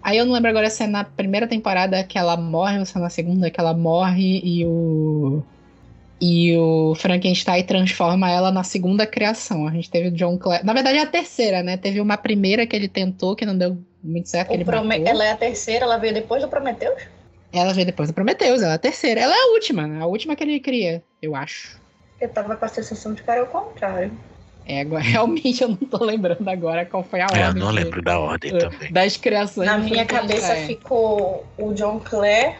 [0.01, 2.95] Aí eu não lembro agora se é na primeira temporada que ela morre ou se
[2.95, 5.43] é na segunda que ela morre e o.
[6.21, 9.67] E o Frankenstein transforma ela na segunda criação.
[9.67, 10.63] A gente teve o John Clare.
[10.65, 11.75] Na verdade é a terceira, né?
[11.77, 15.03] Teve uma primeira que ele tentou, que não deu muito certo, ele Prome-.
[15.05, 17.01] Ela é a terceira, ela veio depois do Prometheus?
[17.51, 19.21] Ela veio depois do Prometheus, ela é a terceira.
[19.21, 20.01] Ela é a última, né?
[20.01, 21.79] A última que ele cria, eu acho.
[22.19, 24.11] Eu tava com a sensação de que era o contrário.
[24.65, 27.43] É, realmente eu não tô lembrando agora qual foi a ordem.
[27.43, 28.91] É, eu não que- lembro da ordem também.
[28.91, 29.67] Das criações.
[29.67, 32.55] Na minha cabeça ficou o John Clare,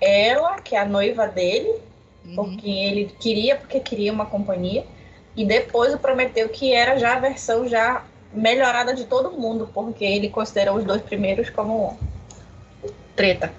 [0.00, 1.74] ela, que é a noiva dele,
[2.24, 2.34] Uhum.
[2.34, 4.84] porque ele queria, porque queria uma companhia.
[5.36, 10.04] E depois o Prometeu, que era já a versão já melhorada de todo mundo, porque
[10.04, 11.98] ele considerou os dois primeiros como
[13.14, 13.52] treta.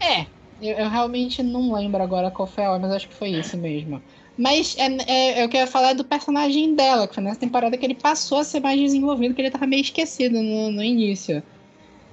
[0.00, 0.26] É,
[0.60, 3.56] eu, eu realmente não lembro agora qual foi a ordem, mas acho que foi isso
[3.56, 4.02] mesmo.
[4.36, 7.94] Mas é, é, eu quero falar do personagem dela, que foi nessa temporada que ele
[7.94, 11.42] passou a ser mais desenvolvido, que ele tava meio esquecido no, no início.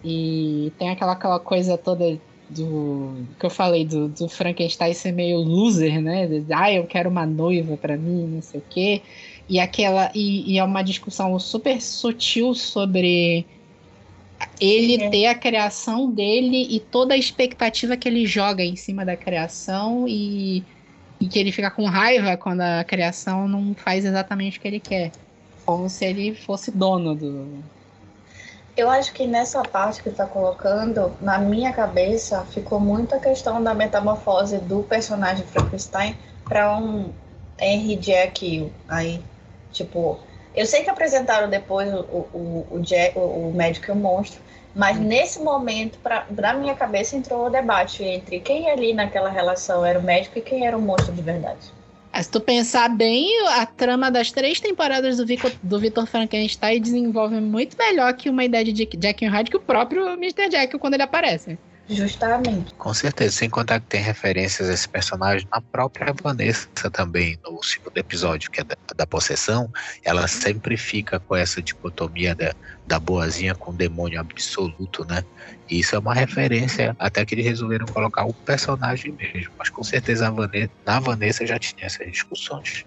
[0.03, 3.29] E tem aquela, aquela coisa toda do.
[3.39, 6.27] que eu falei, do, do Frankenstein ser meio loser, né?
[6.53, 9.03] Ah, eu quero uma noiva pra mim, não sei o quê.
[9.47, 10.11] E aquela.
[10.15, 13.49] E, e é uma discussão super sutil sobre
[14.59, 15.09] ele É.
[15.09, 20.05] ter a criação dele e toda a expectativa que ele joga em cima da criação
[20.07, 20.67] e,
[21.19, 24.79] e que ele fica com raiva quando a criação não faz exatamente o que ele
[24.81, 25.15] quer.
[25.65, 27.71] Como se ele fosse dono do.
[28.75, 33.63] Eu acho que nessa parte que tá colocando, na minha cabeça, ficou muito a questão
[33.63, 37.13] da metamorfose do personagem Frankenstein para um
[37.57, 39.23] Henry Jack aí,
[39.71, 40.19] tipo,
[40.53, 41.99] eu sei que apresentaram depois o,
[42.33, 44.41] o, o, Jack, o, o médico e o monstro,
[44.73, 49.85] mas nesse momento, pra, na minha cabeça, entrou o debate entre quem ali naquela relação
[49.85, 51.73] era o médico e quem era o monstro de verdade.
[52.17, 56.81] Ah, Se tu pensar bem, a trama das três temporadas do Vico- do Victor Frankenstein
[56.81, 60.47] desenvolve muito melhor que uma ideia de Jack, Jack and Hyde que o próprio Mr.
[60.49, 61.59] Jack quando ele aparece.
[61.87, 62.73] Justamente.
[62.75, 67.61] Com certeza, sem contar que tem referências a esse personagem na própria Vanessa também, no
[67.61, 69.69] segundo episódio, que é da, da possessão,
[70.03, 72.51] ela sempre fica com essa dicotomia da,
[72.87, 75.21] da boazinha com o demônio absoluto, né?
[75.69, 79.53] E isso é uma referência, até que eles resolveram colocar o personagem mesmo.
[79.57, 82.83] Mas com certeza a Vanessa, na Vanessa já tinha essas discussões.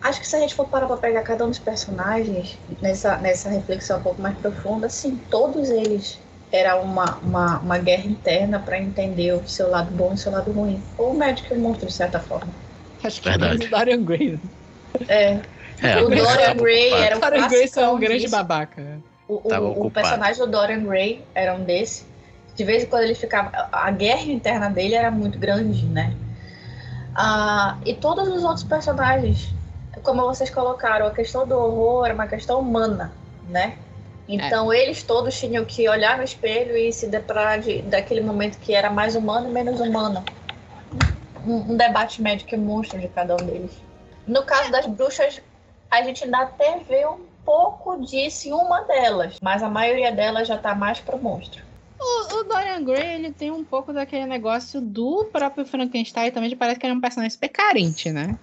[0.00, 3.50] Acho que se a gente for parar pra pegar cada um dos personagens, nessa, nessa
[3.50, 6.18] reflexão um pouco mais profunda, sim, todos eles
[6.50, 10.32] era uma, uma, uma guerra interna para entender o seu lado bom e o seu
[10.32, 10.82] lado ruim.
[10.96, 12.52] Ou o médico e o monstro, de certa forma.
[13.04, 13.64] Acho que Verdade.
[13.64, 14.40] é o Dorian Gray.
[15.08, 15.40] É,
[15.82, 18.30] É, o Dorian Gray era o Dorian Gray é um grande disso.
[18.30, 19.00] babaca.
[19.28, 19.92] O, o- o ocupado.
[19.92, 22.04] personagem do Dorian Gray era um desse.
[22.56, 23.50] De vez em quando ele ficava.
[23.70, 26.12] A guerra interna dele era muito grande, né?
[27.14, 29.52] Ah, e todos os outros personagens,
[30.02, 33.12] como vocês colocaram, a questão do horror é uma questão humana,
[33.48, 33.74] né?
[34.28, 38.74] Então eles todos tinham que olhar no espelho e se deparar de, daquele momento que
[38.74, 40.22] era mais humano e menos humano.
[41.46, 43.70] Um, um debate médico e monstro de cada um deles.
[44.26, 45.40] No caso das bruxas,
[45.90, 50.46] a gente ainda até vê um pouco disso em uma delas, mas a maioria delas
[50.46, 51.62] já tá mais pro monstro.
[51.98, 56.56] O, o Dorian Gray, ele tem um pouco daquele negócio do próprio Frankenstein também, de
[56.56, 58.38] parece que ele é um personagem super carente, né?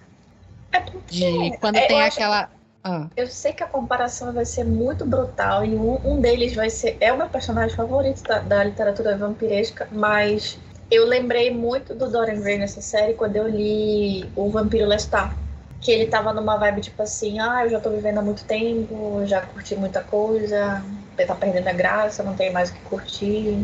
[0.72, 2.50] É porque De quando É, tem aquela.
[2.88, 6.70] Ah, eu sei que a comparação vai ser muito brutal e um, um deles vai
[6.70, 6.96] ser.
[7.00, 10.56] É o meu personagem favorito da, da literatura vampiresca, mas
[10.88, 15.34] eu lembrei muito do Dorian Gray nessa série quando eu li O Vampiro Lestat.
[15.80, 19.20] Que ele tava numa vibe tipo assim: ah, eu já tô vivendo há muito tempo,
[19.26, 20.82] já curti muita coisa,
[21.26, 23.58] tá perdendo a graça, não tem mais o que curtir.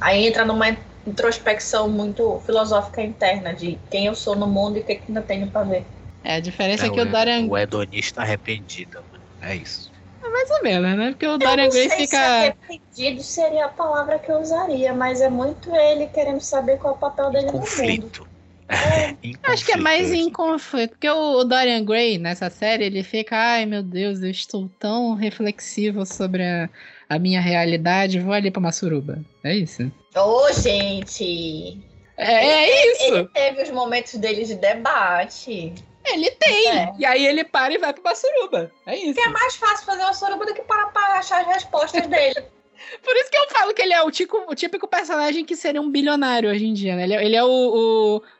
[0.00, 0.66] Aí entra numa
[1.06, 5.22] introspecção muito filosófica interna de quem eu sou no mundo e o que, que ainda
[5.22, 5.86] tenho pra ver.
[6.24, 9.24] É, a diferença é, É, que o Dorian o hedonista arrependido, mano.
[9.40, 9.90] É isso.
[10.22, 11.10] mais ou menos, né?
[11.10, 12.18] Porque o Eu Dorian Gray sei se fica.
[12.18, 16.96] arrependido seria a palavra que eu usaria, mas é muito ele querendo saber qual é
[16.96, 17.60] o papel dele no mundo.
[17.60, 18.28] Conflito.
[19.22, 20.90] Em Acho que é conflito, mais em conflito.
[20.90, 25.14] Porque o, o Dorian Gray, nessa série, ele fica, ai meu Deus, eu estou tão
[25.14, 26.68] reflexivo sobre a,
[27.08, 29.24] a minha realidade, vou ali pra uma suruba.
[29.42, 29.90] É isso.
[30.14, 31.82] Ô, gente!
[32.16, 33.14] É, é isso!
[33.14, 35.74] Ele teve os momentos dele de debate.
[36.12, 36.68] Ele tem!
[36.68, 36.92] É.
[36.98, 38.70] E aí ele para e vai pra uma suruba.
[38.86, 39.18] É isso.
[39.20, 42.42] É mais fácil fazer uma suruba do que parar pra achar as respostas dele.
[43.02, 45.80] Por isso que eu falo que ele é o, tico- o típico personagem que seria
[45.80, 47.02] um bilionário hoje em dia, né?
[47.04, 47.48] Ele, é- ele é o,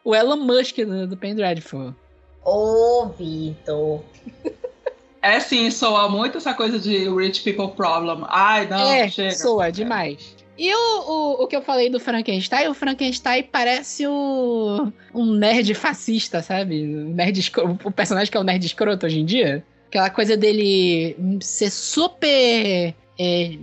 [0.05, 1.93] o, o Elon Musk do, do Penn Dreadful.
[2.45, 4.01] Ô, Vitor.
[5.21, 8.25] É sim, soa muito essa coisa de rich people problem.
[8.29, 9.33] Ai, não, é, chega.
[9.33, 10.37] soa demais.
[10.59, 15.73] E o, o, o que eu falei do Frankenstein, o Frankenstein parece o, um nerd
[15.73, 16.83] fascista, sabe?
[16.83, 17.53] Nerd
[17.85, 19.65] o personagem que é o nerd escroto hoje em dia.
[19.87, 23.59] Aquela coisa dele ser super é,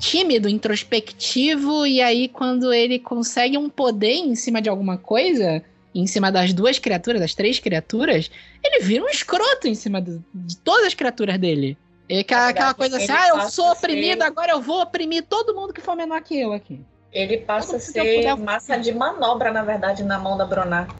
[0.00, 5.62] tímido, introspectivo, e aí quando ele consegue um poder em cima de alguma coisa,
[5.94, 8.28] em cima das duas criaturas, das três criaturas,
[8.64, 11.78] ele vira um escroto em cima de todas as criaturas dele.
[12.10, 15.54] É verdade, aquela coisa assim, ah, eu sou oprimido, ser- agora eu vou oprimir todo
[15.54, 16.80] mundo que for menor que eu aqui.
[17.12, 20.90] Ele passa a ser puder- massa de manobra, na verdade, na mão da Bruna.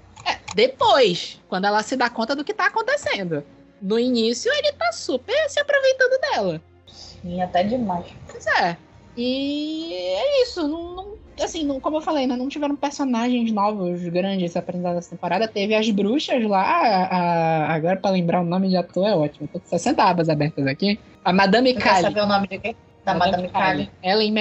[0.53, 3.45] Depois, quando ela se dá conta do que tá acontecendo.
[3.81, 6.63] No início, ele tá super se aproveitando dela.
[6.89, 8.07] Sim, até demais.
[8.31, 8.77] Pois é.
[9.17, 10.67] E é isso.
[10.67, 15.11] Não, não- assim, não- como eu falei, né, não tiveram personagens novos, grandes apresentados nessa
[15.11, 15.49] temporada.
[15.49, 16.63] Teve as bruxas lá.
[16.63, 19.49] a- a- agora, pra lembrar o nome de ator, é ótimo.
[19.53, 20.99] Tô com 60 abas abertas aqui.
[21.25, 22.03] A Madame quer Kali.
[22.03, 22.77] saber o nome de quem?
[23.05, 23.91] Da Madame Kali.
[24.03, 24.35] Ellen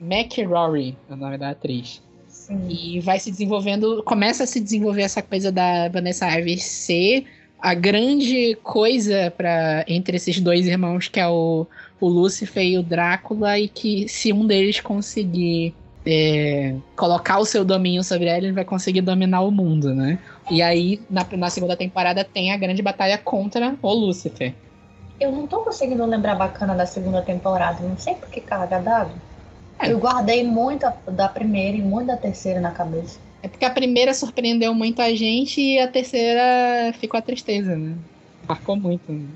[0.00, 2.02] McRory, é o nome da atriz.
[2.28, 2.66] Sim.
[2.68, 7.24] E vai se desenvolvendo, começa a se desenvolver essa coisa da Vanessa Ives ser
[7.60, 11.66] a grande coisa para entre esses dois irmãos, que é o,
[12.00, 15.74] o Lúcifer e o Drácula, e que se um deles conseguir
[16.06, 20.18] é, colocar o seu domínio sobre ela, ele vai conseguir dominar o mundo, né?
[20.50, 24.54] E aí, na, na segunda temporada, tem a grande batalha contra o Lúcifer.
[25.18, 27.82] Eu não tô conseguindo lembrar bacana da segunda temporada.
[27.82, 29.14] Não sei por que carga d'água.
[29.78, 29.90] É.
[29.90, 33.18] Eu guardei muito da primeira e muito da terceira na cabeça.
[33.42, 37.94] É porque a primeira surpreendeu muito a gente e a terceira ficou a tristeza, né?
[38.48, 39.10] Marcou muito.
[39.10, 39.26] né?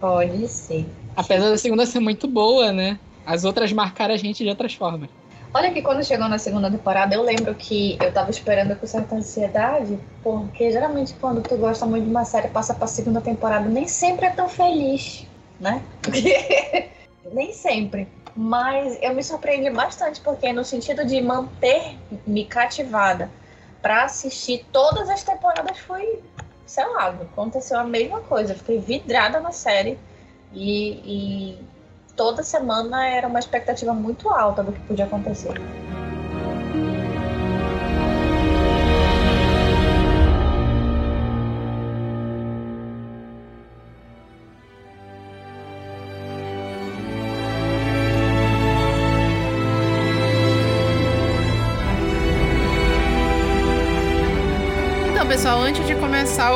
[0.00, 0.86] Pode ser.
[1.16, 2.98] Apesar da segunda ser muito boa, né?
[3.24, 5.08] As outras marcaram a gente de outras formas.
[5.54, 9.16] Olha que quando chegou na segunda temporada, eu lembro que eu tava esperando com certa
[9.16, 13.86] ansiedade, porque geralmente quando tu gosta muito de uma série, passa pra segunda temporada, nem
[13.86, 15.26] sempre é tão feliz,
[15.60, 15.82] né?
[17.30, 18.08] nem sempre.
[18.34, 23.30] Mas eu me surpreendi bastante, porque no sentido de manter me cativada
[23.82, 26.20] pra assistir todas as temporadas foi,
[26.64, 28.54] sei lá, aconteceu a mesma coisa.
[28.54, 29.98] Fiquei vidrada na série
[30.50, 31.58] e, e
[32.22, 35.60] toda semana era uma expectativa muito alta do que podia acontecer.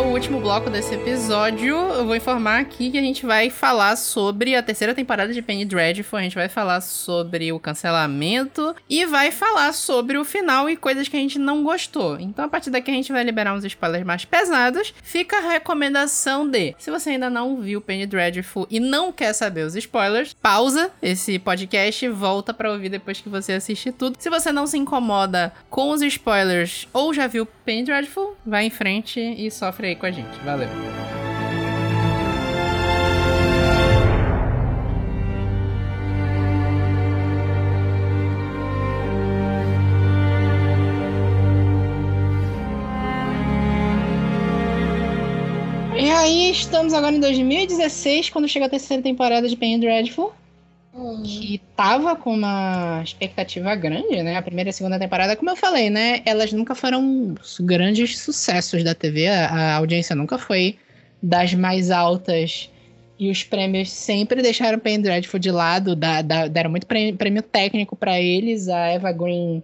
[0.01, 4.55] O último bloco desse episódio, eu vou informar aqui que a gente vai falar sobre
[4.55, 9.30] a terceira temporada de Penny Dreadful, a gente vai falar sobre o cancelamento e vai
[9.30, 12.20] falar sobre o final e coisas que a gente não gostou.
[12.20, 14.92] Então, a partir daqui a gente vai liberar uns spoilers mais pesados.
[15.03, 19.64] Fica a recomendação de, se você ainda não viu Penny Dreadful e não quer saber
[19.64, 24.16] os spoilers, pausa esse podcast e volta para ouvir depois que você assistir tudo.
[24.18, 28.70] Se você não se incomoda com os spoilers ou já viu Penny Dreadful, vai em
[28.70, 30.39] frente e sofre aí com a gente.
[30.45, 30.68] Valeu.
[45.99, 50.32] E aí, estamos agora em 2016, quando chega a terceira temporada de Penny Dreadful.
[50.99, 51.22] Hum.
[51.22, 54.36] que tava com uma expectativa grande, né?
[54.36, 56.22] A primeira e a segunda temporada, como eu falei, né?
[56.24, 59.28] Elas nunca foram grandes sucessos da TV.
[59.28, 60.76] A, audiência nunca foi
[61.22, 62.70] das mais altas.
[63.18, 65.94] E os prêmios sempre deixaram o Penny Dreadful de lado.
[65.94, 68.68] Da, da- deram muito prêmio, prêmio técnico pra eles.
[68.68, 69.62] A Eva Green,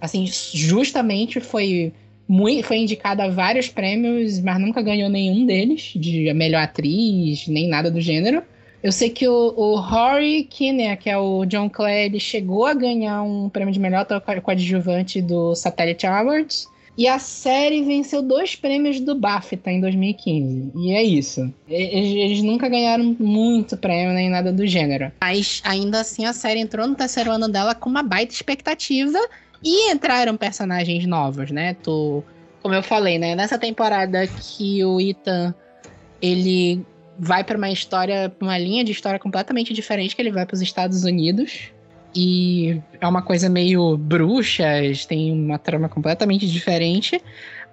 [0.00, 1.92] assim, justamente foi,
[2.28, 7.68] muito, foi indicada a vários prêmios, mas nunca ganhou nenhum deles, de melhor atriz, nem
[7.68, 8.42] nada do gênero.
[8.82, 12.74] Eu sei que o, o Rory Kinnear, que é o John Clare, ele chegou a
[12.74, 16.66] ganhar um prêmio de melhor ator co- coadjuvante do Satellite Awards.
[16.96, 20.72] E a série venceu dois prêmios do BAFTA em 2015.
[20.74, 21.52] E é isso.
[21.68, 25.12] Eles, eles nunca ganharam muito prêmio nem nada do gênero.
[25.20, 29.18] Mas ainda assim a série entrou no terceiro ano dela com uma baita expectativa.
[29.62, 31.74] E entraram personagens novos, né?
[31.82, 32.22] Tu,
[32.62, 33.34] como eu falei, né?
[33.36, 35.54] Nessa temporada que o Ethan
[36.20, 36.84] ele
[37.18, 40.62] vai para uma história, uma linha de história completamente diferente, que ele vai para os
[40.62, 41.72] Estados Unidos.
[42.14, 47.20] E é uma coisa meio bruxas, tem uma trama completamente diferente.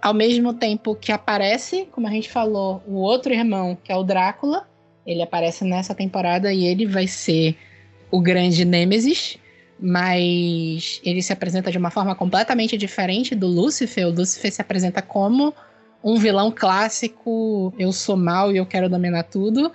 [0.01, 4.03] Ao mesmo tempo que aparece, como a gente falou, o outro irmão, que é o
[4.03, 4.67] Drácula.
[5.05, 7.55] Ele aparece nessa temporada e ele vai ser
[8.11, 9.37] o grande Nêmesis.
[9.79, 14.07] Mas ele se apresenta de uma forma completamente diferente do Lúcifer.
[14.07, 15.53] O Lúcifer se apresenta como
[16.05, 19.71] um vilão clássico, eu sou mal e eu quero dominar tudo.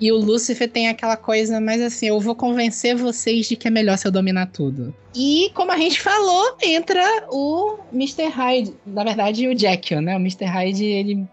[0.00, 3.70] E o Lúcifer tem aquela coisa mais assim, eu vou convencer vocês de que é
[3.70, 4.94] melhor se eu dominar tudo.
[5.14, 8.28] E como a gente falou, entra o Mr.
[8.28, 10.16] Hyde, na verdade o Jekyll, né?
[10.16, 10.46] O Mr.
[10.46, 11.28] Hyde, ele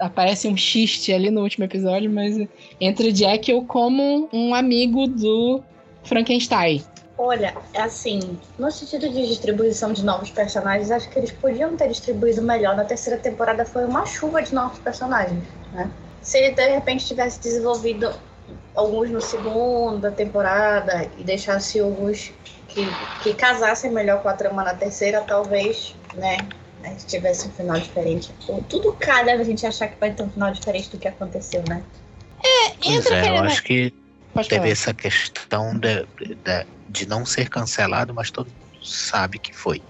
[0.00, 2.48] aparece um xiste ali no último episódio, mas
[2.80, 5.60] entra o Jekyll como um amigo do
[6.04, 6.82] Frankenstein.
[7.20, 11.88] Olha, é assim, no sentido de distribuição de novos personagens, acho que eles podiam ter
[11.88, 12.76] distribuído melhor.
[12.76, 15.42] Na terceira temporada foi uma chuva de novos personagens,
[15.72, 15.90] né?
[16.22, 18.14] Se ele de repente tivesse desenvolvido
[18.72, 22.32] alguns no segunda temporada e deixasse alguns
[22.68, 22.86] que,
[23.20, 26.36] que casassem melhor com a trama na terceira, talvez, né?
[26.84, 28.32] A gente tivesse um final diferente.
[28.68, 31.82] Tudo cada a gente achar que vai ter um final diferente do que aconteceu, né?
[32.80, 33.92] Pois é, eu acho que
[34.32, 34.72] Pode teve falar.
[34.72, 36.06] essa questão de,
[36.36, 39.84] de, de não ser cancelado, mas todo mundo sabe que foi.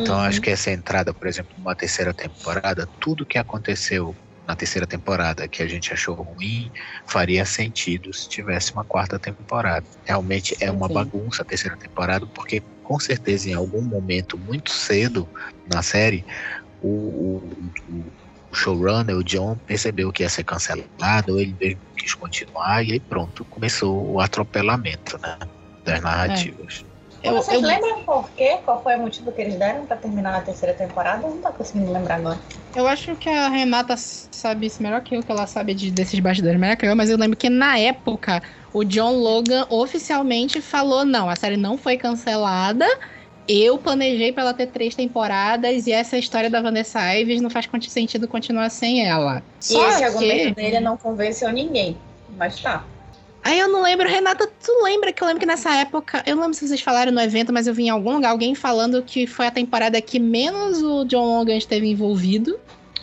[0.00, 0.26] Então eu Uhum.
[0.28, 5.48] acho que essa entrada, por exemplo, numa terceira temporada, tudo que aconteceu na terceira temporada
[5.48, 6.70] que a gente achou ruim
[7.08, 9.86] faria sentido se tivesse uma quarta temporada.
[10.04, 15.28] Realmente é uma bagunça a terceira temporada, porque com certeza em algum momento muito cedo
[15.66, 16.24] na série
[16.80, 18.14] o, o, o-
[18.54, 23.00] showrunner, o John, percebeu que ia ser cancelado, ou ele mesmo quis continuar, e aí
[23.00, 25.36] pronto, começou o atropelamento né,
[25.84, 26.84] das narrativas.
[27.22, 28.58] Eu- Vocês eu- lembram por quê?
[28.64, 31.26] Qual foi o motivo que eles deram pra terminar na terceira temporada?
[31.26, 32.38] Eu não tô conseguindo lembrar agora.
[32.72, 36.20] Eu acho que a Renata sabe isso melhor que eu, que ela sabe de, desses
[36.20, 38.40] bastidores melhor que eu, mas eu lembro que na época
[38.72, 42.86] o John Logan oficialmente falou: não, a série não foi cancelada.
[43.48, 47.68] Eu planejei pra ela ter três temporadas e essa história da Vanessa Ives não faz
[47.88, 49.42] sentido continuar sem ela.
[49.60, 50.04] E Só esse que...
[50.04, 51.96] argumento dele não convenceu ninguém.
[52.36, 52.84] Mas tá.
[53.44, 56.42] Aí eu não lembro, Renata, tu lembra que eu lembro que nessa época, eu não
[56.42, 59.24] lembro se vocês falaram no evento, mas eu vi em algum lugar alguém falando que
[59.24, 62.58] foi a temporada que menos o John Logan esteve envolvido.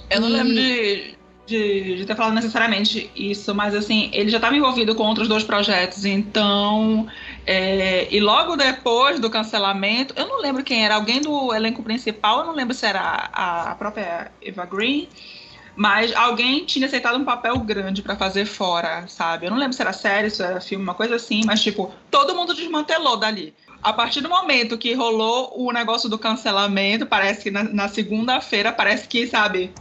[0.10, 1.16] Eu não E- lembro de,
[1.48, 5.46] de, de ter falado necessariamente isso, mas assim, ele já estava envolvido com outros dois
[5.46, 7.08] projetos, então.
[7.46, 12.40] É, e logo depois do cancelamento, eu não lembro quem era, alguém do elenco principal,
[12.40, 13.02] eu não lembro se era
[13.34, 15.10] a, a própria Eva Green,
[15.76, 19.48] mas alguém tinha aceitado um papel grande pra fazer fora, sabe?
[19.48, 22.36] Eu não lembro se era série, se era filme, uma coisa assim, mas tipo, todo
[22.36, 23.54] mundo desmantelou dali.
[23.82, 28.72] A partir do momento que rolou o negócio do cancelamento, parece que na, na segunda-feira,
[28.72, 29.74] parece que, sabe,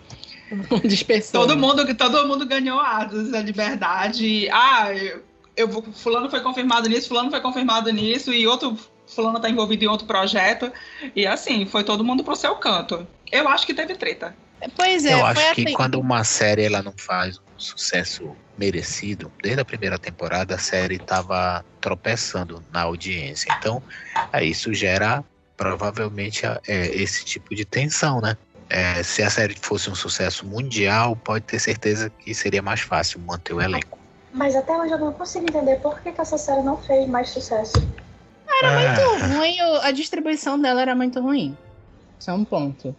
[0.84, 1.40] Dispersou.
[1.40, 4.48] Todo mundo, todo mundo ganhou asas, a liberdade.
[4.50, 5.22] Ah, eu,
[5.56, 8.76] eu vou- fulano foi confirmado nisso, fulano foi confirmado nisso e outro
[9.06, 10.72] fulano tá envolvido em outro projeto
[11.14, 13.06] e assim foi todo mundo pro seu canto.
[13.30, 14.34] Eu acho que teve treta.
[14.76, 15.74] Pois é, Eu foi acho que assim.
[15.74, 20.96] quando uma série ela não faz um sucesso merecido, desde a primeira temporada a série
[20.96, 23.52] estava tropeçando na audiência.
[23.58, 23.82] Então,
[24.32, 25.24] aí isso gera
[25.56, 28.36] provavelmente é, esse tipo de tensão, né?
[28.68, 33.20] É, se a série fosse um sucesso mundial, pode ter certeza que seria mais fácil
[33.20, 34.01] manter o elenco.
[34.32, 37.28] Mas até hoje eu não consigo entender por que, que essa série não fez mais
[37.30, 37.74] sucesso.
[37.78, 41.56] muito ruim, o- a distribuição dela era muito ruim.
[42.18, 42.94] Isso é um ponto.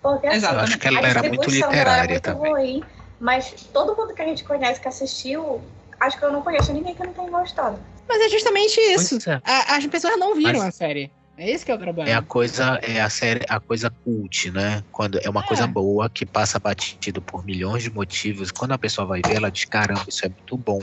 [0.00, 0.54] Porque assim, Exato.
[0.54, 2.52] Eu acho que ela a era muito distribuição dela era literária muito também.
[2.52, 2.84] ruim,
[3.20, 5.60] mas todo mundo que a gente conhece que assistiu,
[6.00, 7.78] acho que eu não conheço ninguém que não tenha gostado.
[8.08, 9.18] Mas é justamente isso.
[9.30, 9.40] É.
[9.44, 11.10] A- as pessoas não viram Mas- a série.
[11.36, 12.08] É esse que é o problema.
[12.10, 14.84] É a coisa, é a série, a coisa cult, né?
[14.92, 15.46] Quando é uma É.
[15.46, 18.50] coisa boa que passa batido por milhões de motivos.
[18.50, 20.80] Quando a pessoa vai ver, ela diz: caramba, isso é muito bom.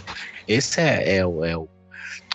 [0.47, 1.69] Esse é, é, o- é o-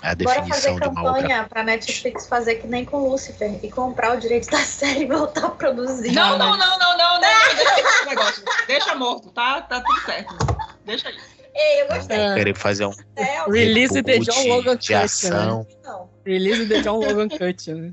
[0.01, 1.23] a Bora definição fazer de uma outra.
[1.23, 5.07] campanha pra Netflix fazer que nem com Lucifer e comprar o direito da série e
[5.07, 6.13] voltar a produzir.
[6.13, 7.21] Não, não, não, não, não, não, não,
[7.57, 8.43] deixa esse negócio.
[8.69, 9.61] Deixa morto, tá?
[9.63, 10.35] Tá tudo certo.
[10.85, 11.17] Deixa aí.
[11.57, 12.17] Ei, eu gostei.
[12.19, 12.35] É.
[12.35, 15.67] Querer fazer um É, eu- Release the John Logan Cut, né?
[16.25, 17.93] Release the John Logan Cut, né?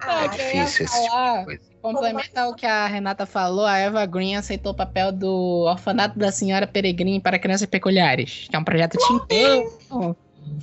[0.00, 1.60] Ah, É difícil esse tipo de coisa.
[1.80, 6.30] complementa o que a Renata falou, a Eva Green aceitou o papel do Orfanato da
[6.30, 9.20] Senhora Peregrine para Crianças Peculiares, que é um projeto Tim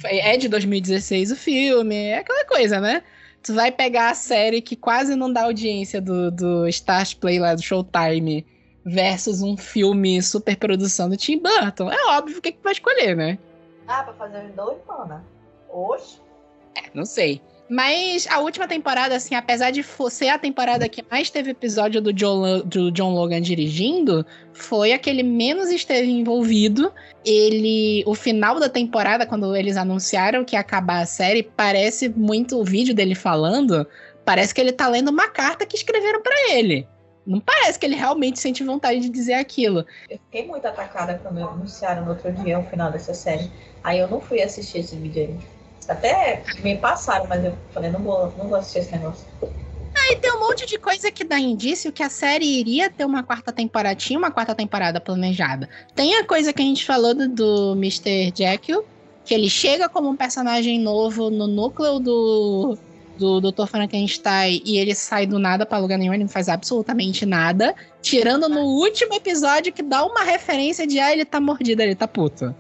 [0.06, 3.04] É de 2016 o filme, é aquela coisa, né?
[3.42, 7.54] Tu vai pegar a série que quase não dá audiência do, do Stars Play lá
[7.56, 8.46] do Showtime
[8.86, 11.92] versus um filme super produção do Tim Burton.
[11.92, 13.38] É óbvio o que, que tu vai escolher, né?
[13.88, 15.24] Ah, pra fazer os dois, mana.
[15.70, 16.22] Oxe.
[16.94, 17.42] Não sei.
[17.70, 22.12] Mas a última temporada, assim, apesar de ser a temporada que mais teve episódio do
[22.12, 26.94] John, do John Logan dirigindo, foi a que ele menos esteve envolvido.
[27.26, 28.04] Ele.
[28.06, 32.66] O final da temporada, quando eles anunciaram que ia acabar a série, parece muito o
[32.66, 33.88] vídeo dele falando.
[34.26, 36.88] Parece que ele tá lendo uma carta que escreveram pra ele.
[37.26, 39.86] Não parece que ele realmente sente vontade de dizer aquilo.
[40.10, 43.50] Eu fiquei muito atacada quando anunciaram no outro dia o final dessa série.
[43.82, 45.53] Aí eu não fui assistir esse vídeo aí.
[45.92, 49.26] Até me passaram, mas eu falei, não vou, não vou assistir esse negócio.
[50.12, 53.24] E tem um monte de coisa que dá indício que a série iria ter uma
[53.24, 55.70] quarta temporada, tinha uma quarta temporada planejada.
[55.96, 58.34] Tem a coisa que a gente falou do, do Mr.
[58.36, 58.84] Jekyll,
[59.24, 62.78] que ele chega como um personagem novo no núcleo do,
[63.18, 63.66] do Dr.
[63.66, 67.74] Frankenstein e ele sai do nada pra lugar nenhum, ele não faz absolutamente nada.
[68.02, 72.08] Tirando no último episódio que dá uma referência de ah, ele tá mordido, ele tá
[72.08, 72.54] puto.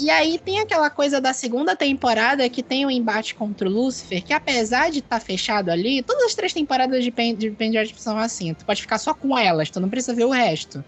[0.00, 4.24] E aí tem aquela coisa da segunda temporada que tem o embate contra o Lucifer,
[4.24, 8.16] que apesar de estar fechado ali, todas as três temporadas de Pen- de Pendiente são
[8.16, 8.54] assim.
[8.54, 10.84] Tu pode ficar só com elas, tu não precisa ver o resto.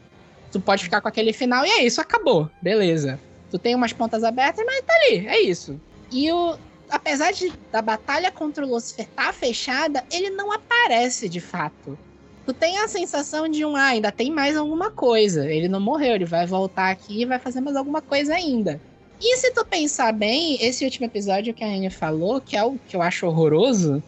[0.51, 2.51] Tu pode ficar com aquele final e é isso, acabou.
[2.61, 3.21] Beleza.
[3.51, 5.81] Tu tem umas pontas abertas, mas tá ali, é isso.
[6.11, 6.59] E o.
[6.91, 12.01] Apesar de da batalha contra o Lucifer tá fechada, ele não aparece de fato.
[12.45, 15.47] Tu tem a sensação de um, ah, ainda tem mais alguma coisa.
[15.51, 18.83] Ele não morreu, ele vai voltar aqui e vai fazer mais alguma coisa ainda.
[19.21, 22.79] E se tu pensar bem, esse último episódio que a Anne falou, que é o
[22.89, 24.03] que eu acho horroroso,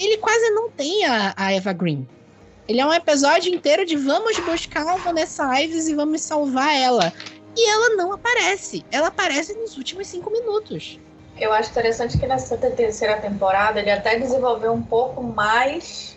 [0.00, 2.06] ele quase não tem a, a Eva Green.
[2.66, 7.12] Ele é um episódio inteiro de vamos buscar a Vanessa Ives e vamos salvar ela.
[7.56, 8.84] E ela não aparece.
[8.90, 10.98] Ela aparece nos últimos cinco minutos.
[11.38, 16.16] Eu acho interessante que nessa te- terceira temporada ele até desenvolveu um pouco mais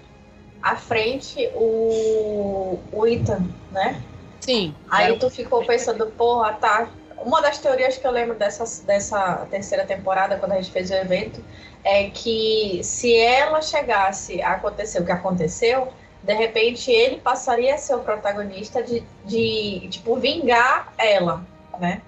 [0.62, 4.02] à frente o, o Ethan, né?
[4.39, 4.74] Sim.
[4.89, 6.89] Aí tu ficou pensando, porra, tá.
[7.20, 10.93] Uma das teorias que eu lembro dessa, dessa terceira temporada, quando a gente fez o
[10.93, 11.43] evento,
[11.84, 15.91] é que se ela chegasse a acontecer o que aconteceu,
[16.22, 21.45] de repente ele passaria a ser o protagonista de, de tipo, vingar ela,
[21.80, 22.01] né?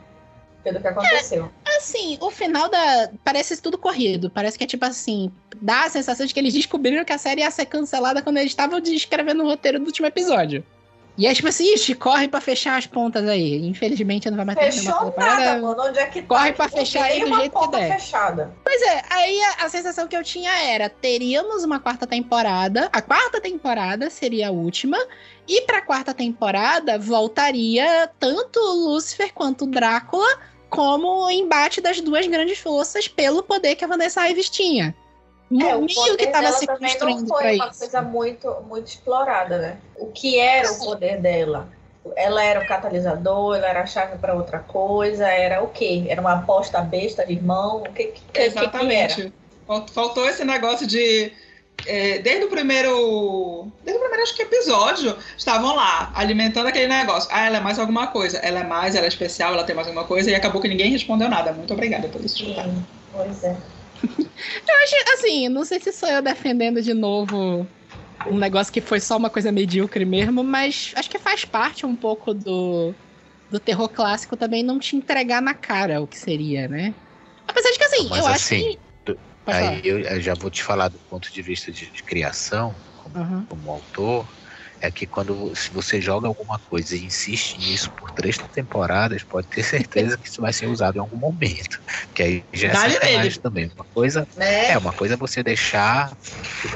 [0.63, 1.49] Pelo que aconteceu.
[1.77, 3.09] Assim, o final da.
[3.23, 4.29] Parece tudo corrido.
[4.29, 5.31] Parece que é tipo assim.
[5.61, 8.51] Dá a sensação de que eles descobriram que a série ia ser cancelada quando eles
[8.51, 10.63] estavam escrevendo o roteiro do último episódio.
[11.19, 13.67] E é tipo assim, ixi, corre pra fechar as pontas aí.
[13.67, 15.83] Infelizmente não vai mais ter Fechou nada, mano.
[15.83, 16.27] Onde é que tá?
[16.29, 17.99] Corre pra fechar aí do jeito que der.
[17.99, 18.55] fechada.
[18.63, 23.01] Pois é, aí a, a sensação que eu tinha era: teríamos uma quarta temporada, a
[23.01, 24.97] quarta temporada seria a última,
[25.45, 30.39] e pra quarta temporada voltaria tanto o Lúcifer quanto o Drácula
[30.69, 34.95] como o embate das duas grandes forças pelo poder que a Vanessa Ives tinha.
[35.51, 37.79] É, o Meio que tava dela se também não construindo foi uma isso.
[37.79, 39.77] coisa muito, muito explorada, né?
[39.97, 41.67] O que era o poder dela?
[42.15, 46.05] Ela era o catalisador, ela era a chave para outra coisa, era o quê?
[46.07, 47.77] Era uma aposta besta de irmão?
[47.77, 48.47] O que, que, que, que era?
[48.47, 49.33] Exatamente.
[49.65, 51.31] Falt- Faltou esse negócio de.
[51.85, 53.67] é, desde o primeiro.
[53.83, 57.29] Desde o primeiro, acho que episódio, estavam lá, alimentando aquele negócio.
[57.33, 58.37] Ah, ela é mais alguma coisa.
[58.37, 60.29] Ela é mais, ela é especial, ela tem mais alguma coisa.
[60.31, 61.51] E acabou que ninguém respondeu nada.
[61.53, 62.37] Muito obrigada por isso.
[62.37, 63.55] Sim, pois é.
[65.13, 67.67] Assim, não sei se sou eu defendendo de novo
[68.25, 71.95] um negócio que foi só uma coisa medíocre mesmo, mas acho que faz parte um
[71.95, 72.95] pouco do,
[73.49, 76.95] do terror clássico também não te entregar na cara o que seria, né?
[77.47, 78.79] Apesar de que assim, Mas eu assim, acho que.
[79.47, 83.15] Aí eu, eu já vou te falar do ponto de vista de, de criação, como,
[83.15, 83.47] Uhum.
[83.47, 84.38] como autor,
[84.81, 89.47] é que quando se você joga alguma coisa e insiste nisso por três temporadas, pode
[89.47, 91.77] ter certeza que isso vai ser usado em algum momento.
[92.13, 93.39] Que aí já é sacanagem nele.
[93.41, 93.71] também.
[93.75, 94.71] Uma coisa Né?
[94.71, 96.15] é uma coisa é você deixar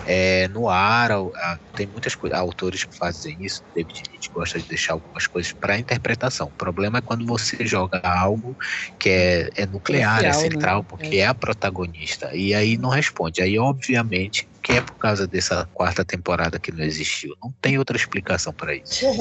[0.05, 1.11] é, no ar.
[1.11, 3.63] a- tem muitas coisas, autores que fazem isso.
[3.73, 6.47] David Lynch gosta de deixar algumas coisas para interpretação.
[6.47, 8.55] O problema é quando você joga algo
[8.99, 10.49] que é, é nuclear, é Crucial, né?
[10.51, 11.25] central, porque é.
[11.27, 12.29] a protagonista.
[12.35, 13.41] E aí não responde.
[13.41, 17.35] Aí, obviamente, que é por causa dessa quarta temporada que não existiu.
[17.43, 19.05] Não tem outra explicação para isso.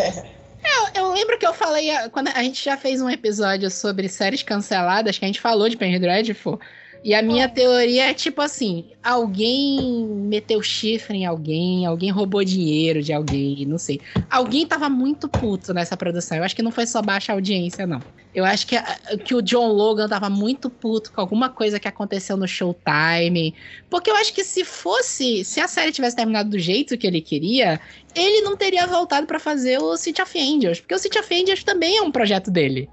[0.94, 5.18] Eu lembro que eu falei, quando a gente já fez um episódio sobre séries canceladas,
[5.18, 6.60] que a gente falou de Penny Dreadful,
[7.04, 13.02] e a minha teoria é tipo assim, alguém meteu chifre em alguém, alguém roubou dinheiro
[13.02, 14.00] de alguém, não sei.
[14.30, 16.38] Alguém tava muito puto nessa produção.
[16.38, 18.04] Eu acho que não foi só baixa audiência, não.
[18.32, 21.88] Eu acho que, a- que o John Logan tava muito puto com alguma coisa que
[21.88, 23.54] aconteceu no Showtime.
[23.90, 27.20] Porque eu acho que se fosse, se a série tivesse terminado do jeito que ele
[27.20, 27.80] queria,
[28.14, 31.64] ele não teria voltado pra fazer o City of Angels, porque o City of Angels
[31.64, 32.90] também é um projeto dele.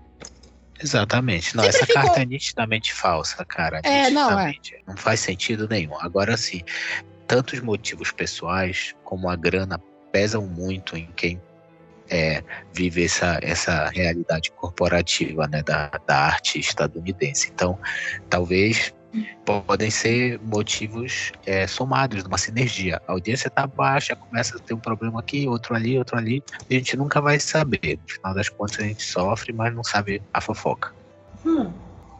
[0.82, 1.56] Exatamente.
[1.56, 3.82] Não, Sempre essa ficou- carta é nitidamente falsa, cara.
[3.84, 4.48] É, não, é.
[4.48, 4.84] nitidamente.
[4.88, 5.96] Não faz sentido nenhum.
[6.00, 6.62] Agora, assim,
[7.28, 9.80] tanto os motivos pessoais como a grana
[10.12, 11.42] pesam muito em quem
[12.10, 17.52] é, vive essa, essa realidade corporativa né, da, da arte estadunidense.
[17.54, 17.78] Então,
[18.30, 18.94] talvez
[19.46, 23.02] podem ser motivos é, somados, uma sinergia.
[23.08, 26.76] A audiência está baixa, começa a ter um problema aqui, outro ali, outro ali, e
[26.76, 28.00] a gente nunca vai saber.
[28.02, 30.94] No final das contas, a gente sofre, mas não sabe a fofoca.
[31.46, 31.72] Hum.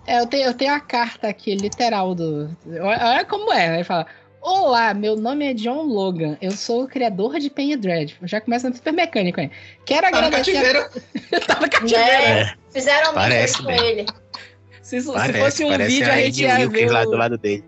[0.08, 2.50] É, eu tenho, eu tenho a carta aqui, literal, do.
[2.82, 3.76] Olha como é?
[3.76, 4.08] Ele fala.
[4.42, 6.38] Olá, meu nome é John Logan.
[6.42, 8.26] Eu sou o criador de Penny Dreadful.
[8.26, 9.52] Já começa no super mecânico aí.
[9.86, 10.54] Quero Tá no agradecer.
[10.54, 10.80] cativeiro.
[10.80, 11.40] A...
[11.46, 12.10] tá no cativeiro.
[12.10, 12.56] É.
[12.72, 14.06] Fizeram mesmo com ele.
[14.90, 16.92] Se, Parece, fosse um vídeo, a gente Annie ia ver.
[16.92, 17.64] lá o- do lado dele.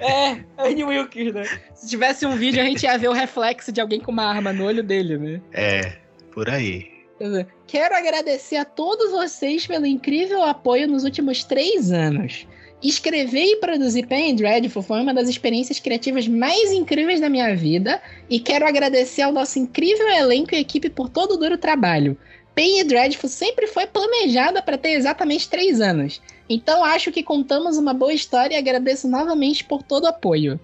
[0.00, 1.44] É, Annie Wilkes, né?
[1.74, 4.52] Se tivesse um vídeo, a gente ia ver o reflexo de alguém com uma arma
[4.52, 5.40] no olho dele, né?
[5.52, 5.96] É,
[6.32, 6.86] por aí.
[7.66, 12.46] Quero agradecer a todos vocês pelo incrível apoio nos últimos três anos.
[12.82, 18.02] Escrever e produzir Pen Dreadful foi uma das experiências criativas mais incríveis da minha vida
[18.28, 22.18] e quero agradecer ao nosso incrível elenco e equipe por todo o duro trabalho.
[22.54, 27.92] Pen Dreadful sempre foi planejada para ter exatamente três anos, então acho que contamos uma
[27.92, 30.58] boa história e agradeço novamente por todo o apoio.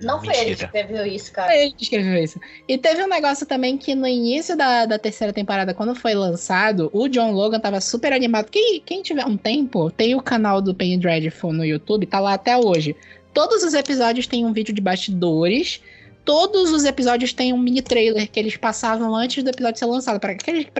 [0.00, 1.48] Não foi ele que escreveu isso, cara.
[1.48, 2.40] Foi ele que escreveu isso.
[2.68, 6.88] E teve um negócio também que no início da, da terceira temporada, quando foi lançado,
[6.92, 8.48] o John Logan tava super animado.
[8.50, 12.34] Quem, quem tiver um tempo, tem o canal do Penny Dreadful no YouTube, tá lá
[12.34, 12.94] até hoje.
[13.34, 15.82] Todos os episódios têm um vídeo de bastidores.
[16.24, 20.20] Todos os episódios têm um mini trailer que eles passavam antes do episódio ser lançado,
[20.20, 20.32] pra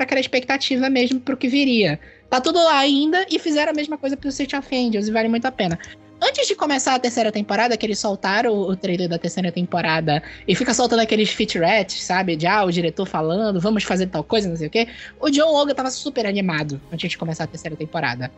[0.05, 1.99] aquela expectativa mesmo pro que viria.
[2.31, 5.29] Tá tudo lá ainda e fizeram a mesma coisa pro City of Angels e vale
[5.29, 5.79] muito a pena.
[6.21, 10.55] Antes de começar a terceira temporada, que eles soltaram o, trailer da terceira temporada e
[10.55, 12.35] fica soltando aqueles featurettes, sabe?
[12.35, 14.89] De ah, o diretor falando, vamos fazer tal coisa, não sei o quê.
[15.21, 18.33] O John Logan tava super animado antes de começar a terceira temporada.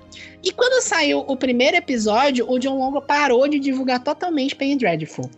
[0.45, 5.31] E quando saiu o primeiro episódio, o John Logan parou de divulgar totalmente Penny Dreadful.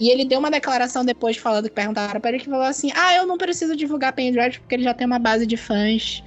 [0.00, 3.14] E ele deu uma declaração depois falando que perguntaram pra ele que falou assim: Ah,
[3.16, 6.22] eu não preciso divulgar Penny Dreadful porque ele já tem uma base de fãs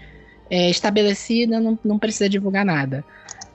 [0.49, 3.03] é, estabelecida, não, não precisa divulgar nada.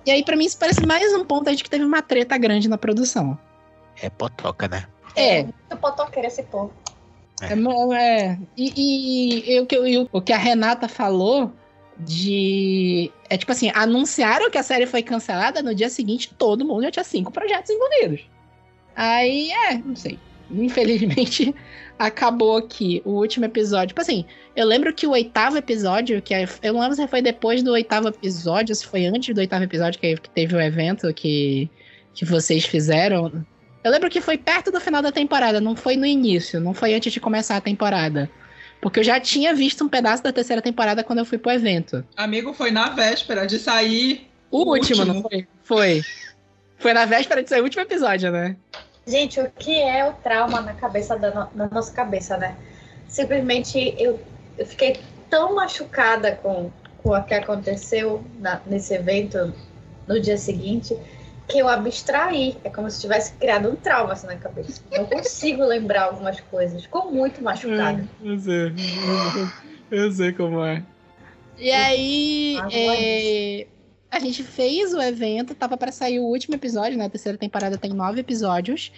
[0.07, 2.37] E aí, pra mim, isso parece mais um ponto aí de que teve uma treta
[2.37, 3.39] grande na produção.
[4.03, 4.87] É potoca, né?
[5.17, 6.73] É, Muito potoqueiro esse povo.
[7.41, 8.39] É, mo- é.
[8.57, 11.53] E, e- e o, que, e o- o que a Renata falou
[11.99, 13.11] de.
[13.31, 16.91] É tipo assim, anunciaram que a série foi cancelada, no dia seguinte todo mundo já
[16.91, 18.29] tinha cinco projetos envolvidos.
[18.95, 20.19] Aí, é, não sei.
[20.51, 21.55] Infelizmente,
[21.99, 23.89] acabou aqui o último episódio.
[23.89, 24.25] Tipo assim,
[24.57, 27.73] eu lembro que o oitavo episódio, que é- eu não lembro se foi depois do
[27.73, 31.71] oitavo episódio, se foi antes do oitavo episódio que, que teve o evento que,
[32.15, 33.45] que vocês fizeram.
[33.83, 36.95] Eu lembro que foi perto do final da temporada, não foi no início, não foi
[36.95, 38.31] antes de começar a temporada.
[38.81, 42.05] Porque eu já tinha visto um pedaço da terceira temporada quando eu fui pro evento.
[42.17, 44.27] Amigo, foi na véspera de sair.
[44.51, 45.15] O, O último, último.
[45.15, 45.47] não foi?
[45.63, 46.03] Foi.
[46.79, 48.57] Foi na véspera de sair o último episódio, né?
[49.07, 52.57] Gente, o que é o trauma na cabeça da, no- na nossa cabeça, né?
[53.07, 54.19] Simplesmente eu,
[54.59, 54.99] eu fiquei
[55.29, 56.71] tão machucada com,
[57.03, 59.53] com o que aconteceu na- nesse evento
[60.07, 60.97] no dia seguinte
[61.49, 62.57] que eu abstraí.
[62.65, 64.81] É como se tivesse criado um trauma assim, na cabeça.
[64.97, 66.83] Não consigo lembrar algumas coisas.
[66.83, 68.09] Ficou muito machucada.
[68.21, 68.73] Eu sei.
[69.91, 70.87] Eu sei como é.
[71.57, 73.69] E aí, Ah, é,
[74.15, 77.07] a gente fez o evento, tava pra sair o último episódio, né?
[77.07, 78.93] A terceira temporada tem nove episódios.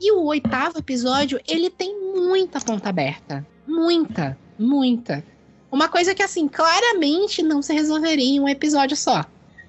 [0.00, 3.46] E o oitavo episódio, ele tem muita ponta aberta.
[3.66, 5.24] Muita, muita.
[5.72, 9.24] Uma coisa que, assim, claramente não se resolveria em um episódio só.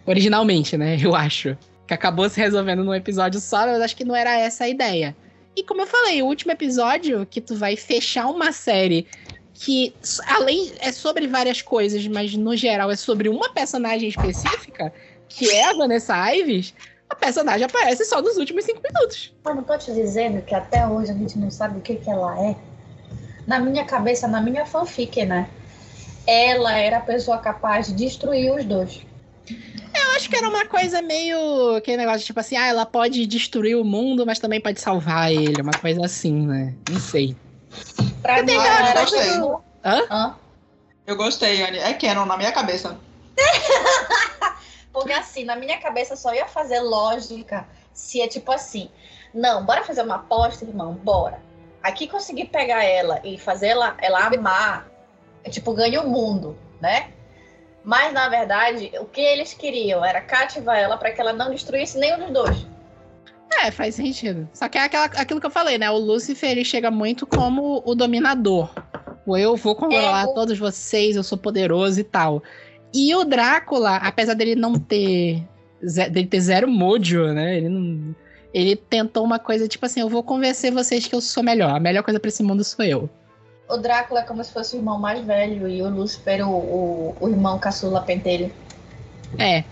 [0.05, 0.97] Originalmente, né?
[1.01, 1.57] Eu acho.
[1.87, 5.15] Que acabou se resolvendo num episódio só, mas acho que não era essa a ideia.
[5.55, 9.07] E como eu falei, o último episódio, que tu vai fechar uma série
[9.59, 9.93] que,
[10.25, 14.93] além, é sobre várias coisas, mas no geral é sobre uma personagem específica,
[15.27, 16.73] que é a Vanessa Ives,
[17.09, 19.33] a personagem aparece só nos últimos cinco minutos.
[19.45, 22.09] Eu não tô te dizendo que até hoje a gente não sabe o que, que
[22.09, 22.55] ela é.
[23.45, 25.49] Na minha cabeça, na minha fanfic, né?
[26.25, 29.01] Ela era a pessoa capaz de destruir os dois.
[29.49, 31.75] Eu acho que era uma coisa meio.
[31.75, 35.61] aquele negócio tipo assim, ah, ela pode destruir o mundo, mas também pode salvar ele.
[35.61, 36.73] Uma coisa assim, né?
[36.89, 37.35] Não sei.
[38.21, 39.31] Pra Eu mim, era gostei.
[39.31, 40.01] tipo- Hã?
[40.09, 40.35] Hã?
[41.07, 41.79] Eu gostei, Anne.
[41.79, 42.97] É canon na minha cabeça.
[44.91, 48.89] Porque assim, na minha cabeça só ia fazer lógica se é tipo assim.
[49.33, 51.41] Não, bora fazer uma aposta, irmão, bora.
[51.81, 54.87] Aqui conseguir pegar ela e fazer ela, ela amar,
[55.43, 57.11] é tipo, ganha o mundo, né?
[57.83, 61.97] Mas na verdade, o que eles queriam era cativar ela para que ela não destruísse
[61.97, 62.65] nenhum dos dois.
[63.51, 64.47] É, faz sentido.
[64.53, 65.89] Só que é aquela, aquilo que eu falei, né?
[65.89, 68.69] O Lúcifer ele chega muito como o dominador.
[69.25, 72.41] O eu vou controlar É, todos vocês, eu sou poderoso e tal.
[72.93, 75.43] E o Drácula, apesar dele não ter.
[75.81, 77.57] dele ter zero mojo, né?
[77.57, 78.15] Ele não.
[78.53, 81.75] Ele tentou uma coisa tipo assim: eu vou convencer vocês que eu sou melhor.
[81.75, 83.09] A melhor coisa pra esse mundo sou eu.
[83.69, 87.15] O Drácula é como se fosse o irmão mais velho e o Lúcifer o, o,
[87.19, 88.51] o irmão caçula pentelho.
[89.37, 89.63] É.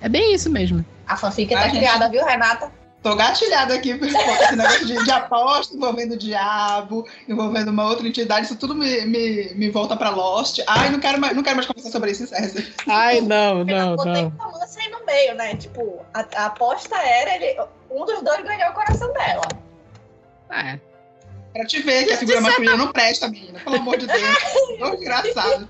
[0.00, 0.84] É bem isso mesmo.
[1.06, 1.78] A fanfic Ai, tá gente.
[1.78, 2.72] criada, viu, Renata?
[3.04, 4.16] Tô gatilhada aqui por esse
[4.56, 9.52] negócio de, de aposta envolvendo o diabo, envolvendo uma outra entidade, isso tudo me, me,
[9.54, 10.60] me volta pra Lost.
[10.66, 12.64] Ai, não quero mais, não quero mais conversar sobre isso, César.
[12.88, 14.30] Ai, não, não, botei não.
[14.30, 15.54] romance aí no meio, né?
[15.54, 17.60] Tipo, a, a aposta era ele,
[17.90, 19.48] um dos dois ganhou o coração dela.
[20.50, 20.80] É.
[21.52, 23.60] Pra te ver que a figura masculina não presta, menina.
[23.60, 24.38] Pelo amor de Deus.
[24.80, 25.68] Tão engraçado.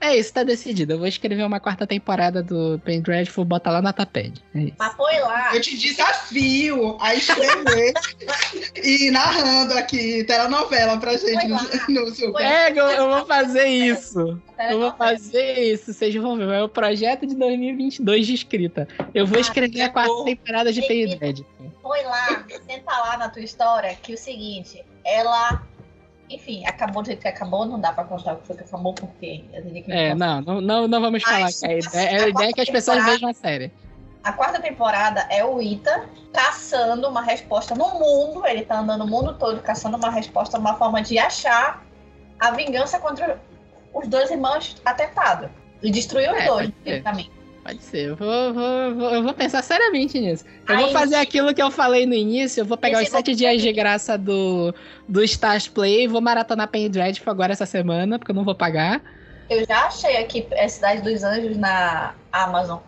[0.00, 0.94] É isso, tá decidido.
[0.94, 4.32] Eu vou escrever uma quarta temporada do Pen Dreadful, botar lá na Tapad.
[4.54, 4.74] É isso.
[4.78, 5.54] Mas foi lá.
[5.54, 7.92] Eu te desafio a escrever
[8.82, 12.38] e narrando aqui telenovela pra gente no, no seu.
[12.38, 14.40] É, eu, eu vou fazer isso.
[14.70, 15.92] Eu vou fazer isso.
[15.92, 16.48] Vocês vão ver.
[16.48, 18.88] É o projeto de 2022 de escrita.
[19.14, 21.18] Eu vou Ah, escrever a quarta temporada de Pen Menino.
[21.18, 21.72] Dreadful.
[21.82, 25.62] Foi lá, senta lá na tua história que o seguinte, ela.
[26.30, 28.94] Enfim, acabou do jeito que acabou, não dá pra contar o que foi que acabou,
[28.94, 31.40] porque eu teria que É, não, não, não, não vamos falar.
[31.40, 33.72] Mas, a, ideia, assim, a ideia é que as pessoas vejam a série.
[34.22, 38.46] A quarta temporada é o Ita caçando uma resposta no mundo.
[38.46, 41.82] Ele tá andando o mundo todo caçando uma resposta, uma forma de achar
[42.38, 43.40] a vingança contra
[43.92, 45.50] os dois irmãos atentados.
[45.82, 47.32] E destruiu os É, dois, diretamente.
[47.62, 48.08] Pode ser.
[48.08, 50.44] Eu vou, vou- vou- eu vou pensar seriamente nisso.
[50.68, 52.62] Eu vou Aí- fazer aquilo que eu falei no início.
[52.62, 54.74] Eu vou pegar os sete dias de graça do,
[55.08, 56.08] do Stars Play.
[56.08, 59.02] Vou maratonar Pen Dreadful agora essa semana, porque eu não vou pagar.
[59.48, 62.78] Eu já achei aqui a Cidade dos Anjos na Amazon.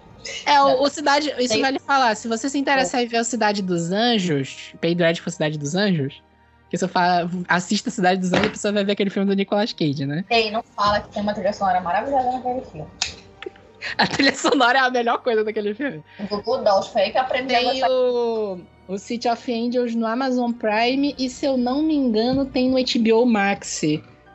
[0.47, 1.35] É, o, o Cidade.
[1.39, 2.15] Isso vale falar.
[2.15, 6.23] Se você se interessar em ver o Cidade dos Anjos, Pen Dreadful Cidade dos Anjos,
[6.70, 9.35] que se eu falar, assista Cidade dos Anjos, a pessoa vai ver aquele filme do
[9.35, 10.24] Nicolas Cage, né?
[10.31, 12.86] Ei, não fala que tem uma trilha sonora maravilhosa naquele filme.
[13.98, 16.02] A trilha sonora é a melhor coisa daquele filme.
[16.18, 20.06] O Gugu Dolls foi aí que aprendeu a Tem o, o City of Angels no
[20.06, 23.82] Amazon Prime e, se eu não me engano, tem no HBO Max.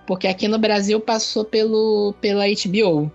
[0.06, 3.12] Porque aqui no Brasil passou pelo, pela HBO.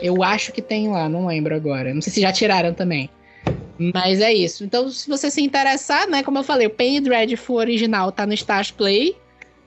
[0.00, 1.92] Eu acho que tem lá, não lembro agora.
[1.92, 3.10] Não sei se já tiraram também.
[3.94, 4.62] Mas é isso.
[4.62, 6.22] Então, se você se interessar, né?
[6.22, 9.16] Como eu falei, o Penny Dreadful original tá no Stars Play.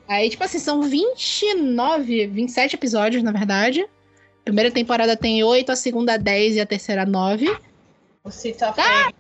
[0.07, 3.85] Aí, tipo assim, são 29, 27 episódios, na verdade.
[4.43, 7.57] Primeira temporada tem 8, a segunda 10 e a terceira 9.
[8.23, 9.11] O City of Ah!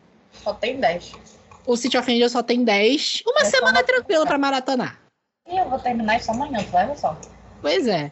[0.43, 1.13] Só tem 10.
[1.65, 3.23] O City of Angels só tem 10.
[3.25, 4.99] Uma É só semana tranquila pra maratonar.
[5.49, 7.17] E eu vou terminar isso amanhã, tu ver só.
[7.61, 8.11] Pois é.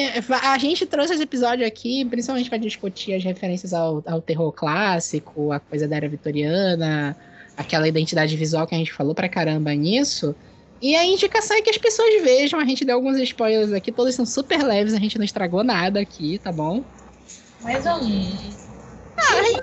[0.00, 4.52] Assim, a gente trouxe esse episódio aqui, principalmente pra discutir as referências ao, ao terror
[4.52, 7.16] clássico, a coisa da era vitoriana,
[7.56, 10.34] aquela identidade visual que a gente falou pra caramba nisso.
[10.80, 14.14] E a indicação é que as pessoas vejam, a gente deu alguns spoilers aqui, todos
[14.14, 16.82] são super leves, a gente não estragou nada aqui, tá bom?
[17.60, 18.68] Mais ou menos.
[19.16, 19.62] Ah, a gente,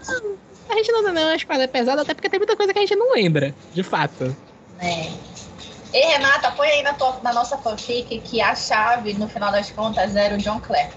[0.70, 2.96] a gente não dá nenhuma espada pesada, até porque tem muita coisa que a gente
[2.96, 4.36] não lembra, de fato.
[4.80, 5.10] É.
[5.94, 9.72] E Renata, põe aí na, tua- na nossa fanfic que a chave, no final das
[9.72, 10.90] contas, era o John Clare.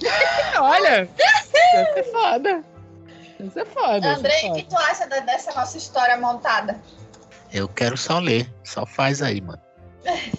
[0.60, 1.08] Olha!
[1.18, 2.64] Isso é foda.
[3.40, 4.06] Isso é foda.
[4.06, 6.80] é Andrei, o que tu acha da- dessa nossa história montada?
[7.52, 8.48] Eu quero só ler.
[8.62, 9.60] Só faz aí, mano.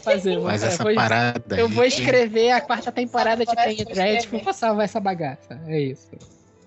[0.04, 1.56] Fazer, Mas eu essa vou, parada.
[1.58, 4.44] eu aí vou escrever a quarta temporada de Penny Dreadful escrevi.
[4.44, 5.60] pra salvar essa bagaça.
[5.68, 6.08] É isso.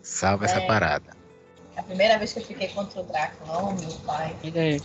[0.03, 0.67] Salva essa É.
[0.67, 1.17] parada.
[1.77, 4.35] A primeira vez que eu fiquei contra o Drácula, oh meu pai.
[4.53, 4.79] É.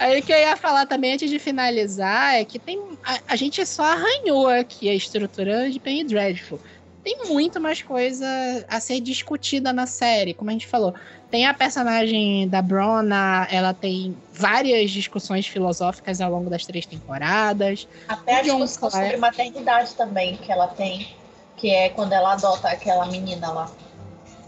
[0.00, 2.80] Aí o que eu ia falar também antes de finalizar é que tem.
[3.04, 6.58] A, a gente só arranhou aqui a estrutura de Penny Dreadful.
[7.04, 8.26] Tem muito mais coisa
[8.66, 10.94] a ser discutida na série, como a gente falou.
[11.30, 17.86] Tem a personagem da Brona, ela tem várias discussões filosóficas ao longo das três temporadas.
[18.08, 21.14] Até a discussão sobre maternidade também que ela tem,
[21.58, 23.70] que é quando ela adota aquela menina lá.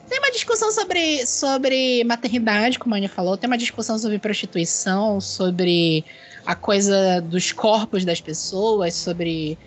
[0.09, 5.21] Tem uma discussão sobre, sobre maternidade, como a Anya falou, tem uma discussão sobre prostituição,
[5.21, 6.05] sobre
[6.45, 9.59] a coisa dos corpos das pessoas, sobre.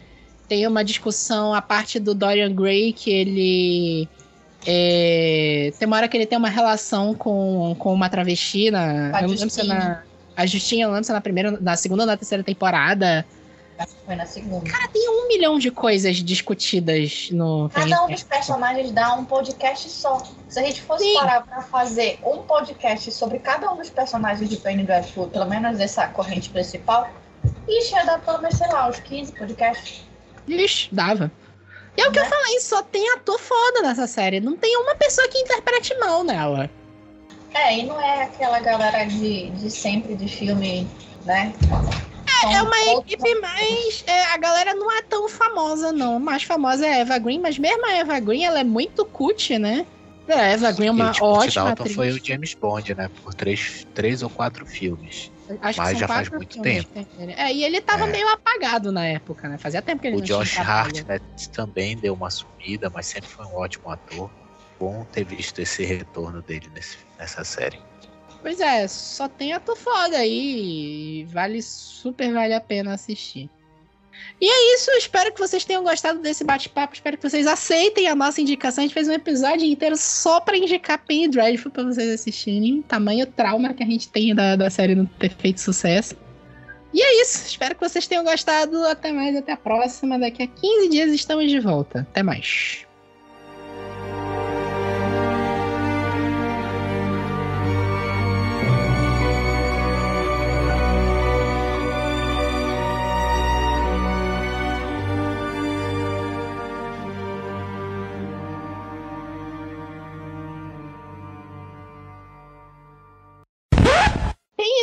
[0.48, 4.10] Tem uma discussão a parte do Dorian Gray que ele.
[4.68, 9.18] é, tem uma hora que ele tem uma relação com, com uma travesti na.
[9.18, 10.04] A eu não lembro se é na.
[10.38, 13.26] A Justinha, eu não lembro se é na primeira, na segunda ou na terceira temporada.
[13.78, 14.70] Acho que foi na segunda.
[14.70, 17.70] Cara, tem um milhão de coisas discutidas no.
[17.74, 20.22] Cada um dos personagens dá um podcast só.
[20.48, 21.16] Se a gente fosse Sim.
[21.16, 25.78] parar pra fazer um podcast sobre cada um dos personagens de Penny Dreadful, pelo menos
[25.78, 27.10] dessa corrente principal,
[27.68, 30.02] ixi, ia dar pelo menos, sei lá, uns 15 podcasts.
[30.48, 31.30] Ixi, dava.
[31.98, 32.30] E é o que eu Né?
[32.30, 34.40] falei, só tem ator foda nessa série.
[34.40, 36.70] Não tem uma pessoa que interprete mal nela.
[37.54, 40.88] É, e não é aquela galera de, de sempre de filme,
[41.26, 41.54] né?
[42.44, 44.04] É uma equipe mais.
[44.08, 46.18] é, a galera não é tão famosa, não.
[46.18, 49.06] A mais famosa é a Eva Green, mas mesmo a Eva Green, ela é muito
[49.06, 49.86] cut, né?
[50.28, 51.96] É, A Eva Green é uma e o Timothy ótima Dalton atriz.
[51.96, 53.10] foi o James Bond, né?
[53.24, 55.32] Por três, três ou quatro filmes.
[55.62, 56.90] Acho mas já faz muito tempo.
[57.38, 58.12] É, e ele tava É.
[58.12, 59.60] meio apagado na época, né?
[59.60, 60.78] Fazia tempo que ele O não tinha Josh trabalho.
[60.98, 64.32] Hartnett também deu uma sumida, mas sempre foi um ótimo ator.
[64.80, 67.80] Bom ter visto esse retorno dele nesse- nessa série.
[68.46, 71.26] Pois é, só tem ator foda aí.
[71.32, 73.50] Vale, super vale a pena assistir.
[74.40, 76.94] E é isso, espero que vocês tenham gostado desse bate-papo.
[76.94, 78.84] Espero que vocês aceitem a nossa indicação.
[78.84, 82.84] A gente fez um episódio inteiro só pra indicar Penny Dreadful pra vocês assistirem.
[82.84, 86.16] Tamanho trauma que a gente tem da, da série não ter feito sucesso.
[86.94, 88.78] E é isso, espero que vocês tenham gostado.
[88.86, 90.20] Até mais, até a próxima.
[90.20, 92.02] Daqui a 15 dias estamos de volta.
[92.12, 92.85] Até mais.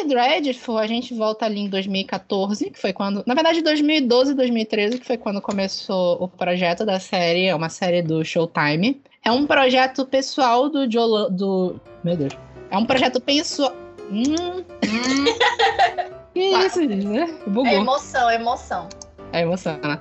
[0.04, 3.22] Dreadful, a gente volta ali em 2014, que foi quando.
[3.26, 7.46] Na verdade, 2012 e 2013, que foi quando começou o projeto da série.
[7.46, 9.00] É uma série do Showtime.
[9.24, 11.30] É um projeto pessoal do Joe.
[11.30, 12.32] Do, meu Deus.
[12.70, 13.74] É um projeto pessoal.
[14.10, 15.24] Hum, Hum,
[16.34, 17.22] que isso, gente, né?
[17.46, 17.66] é Bugou.
[17.66, 18.88] emoção, é emoção.
[19.32, 19.78] É emoção.
[19.82, 19.98] né?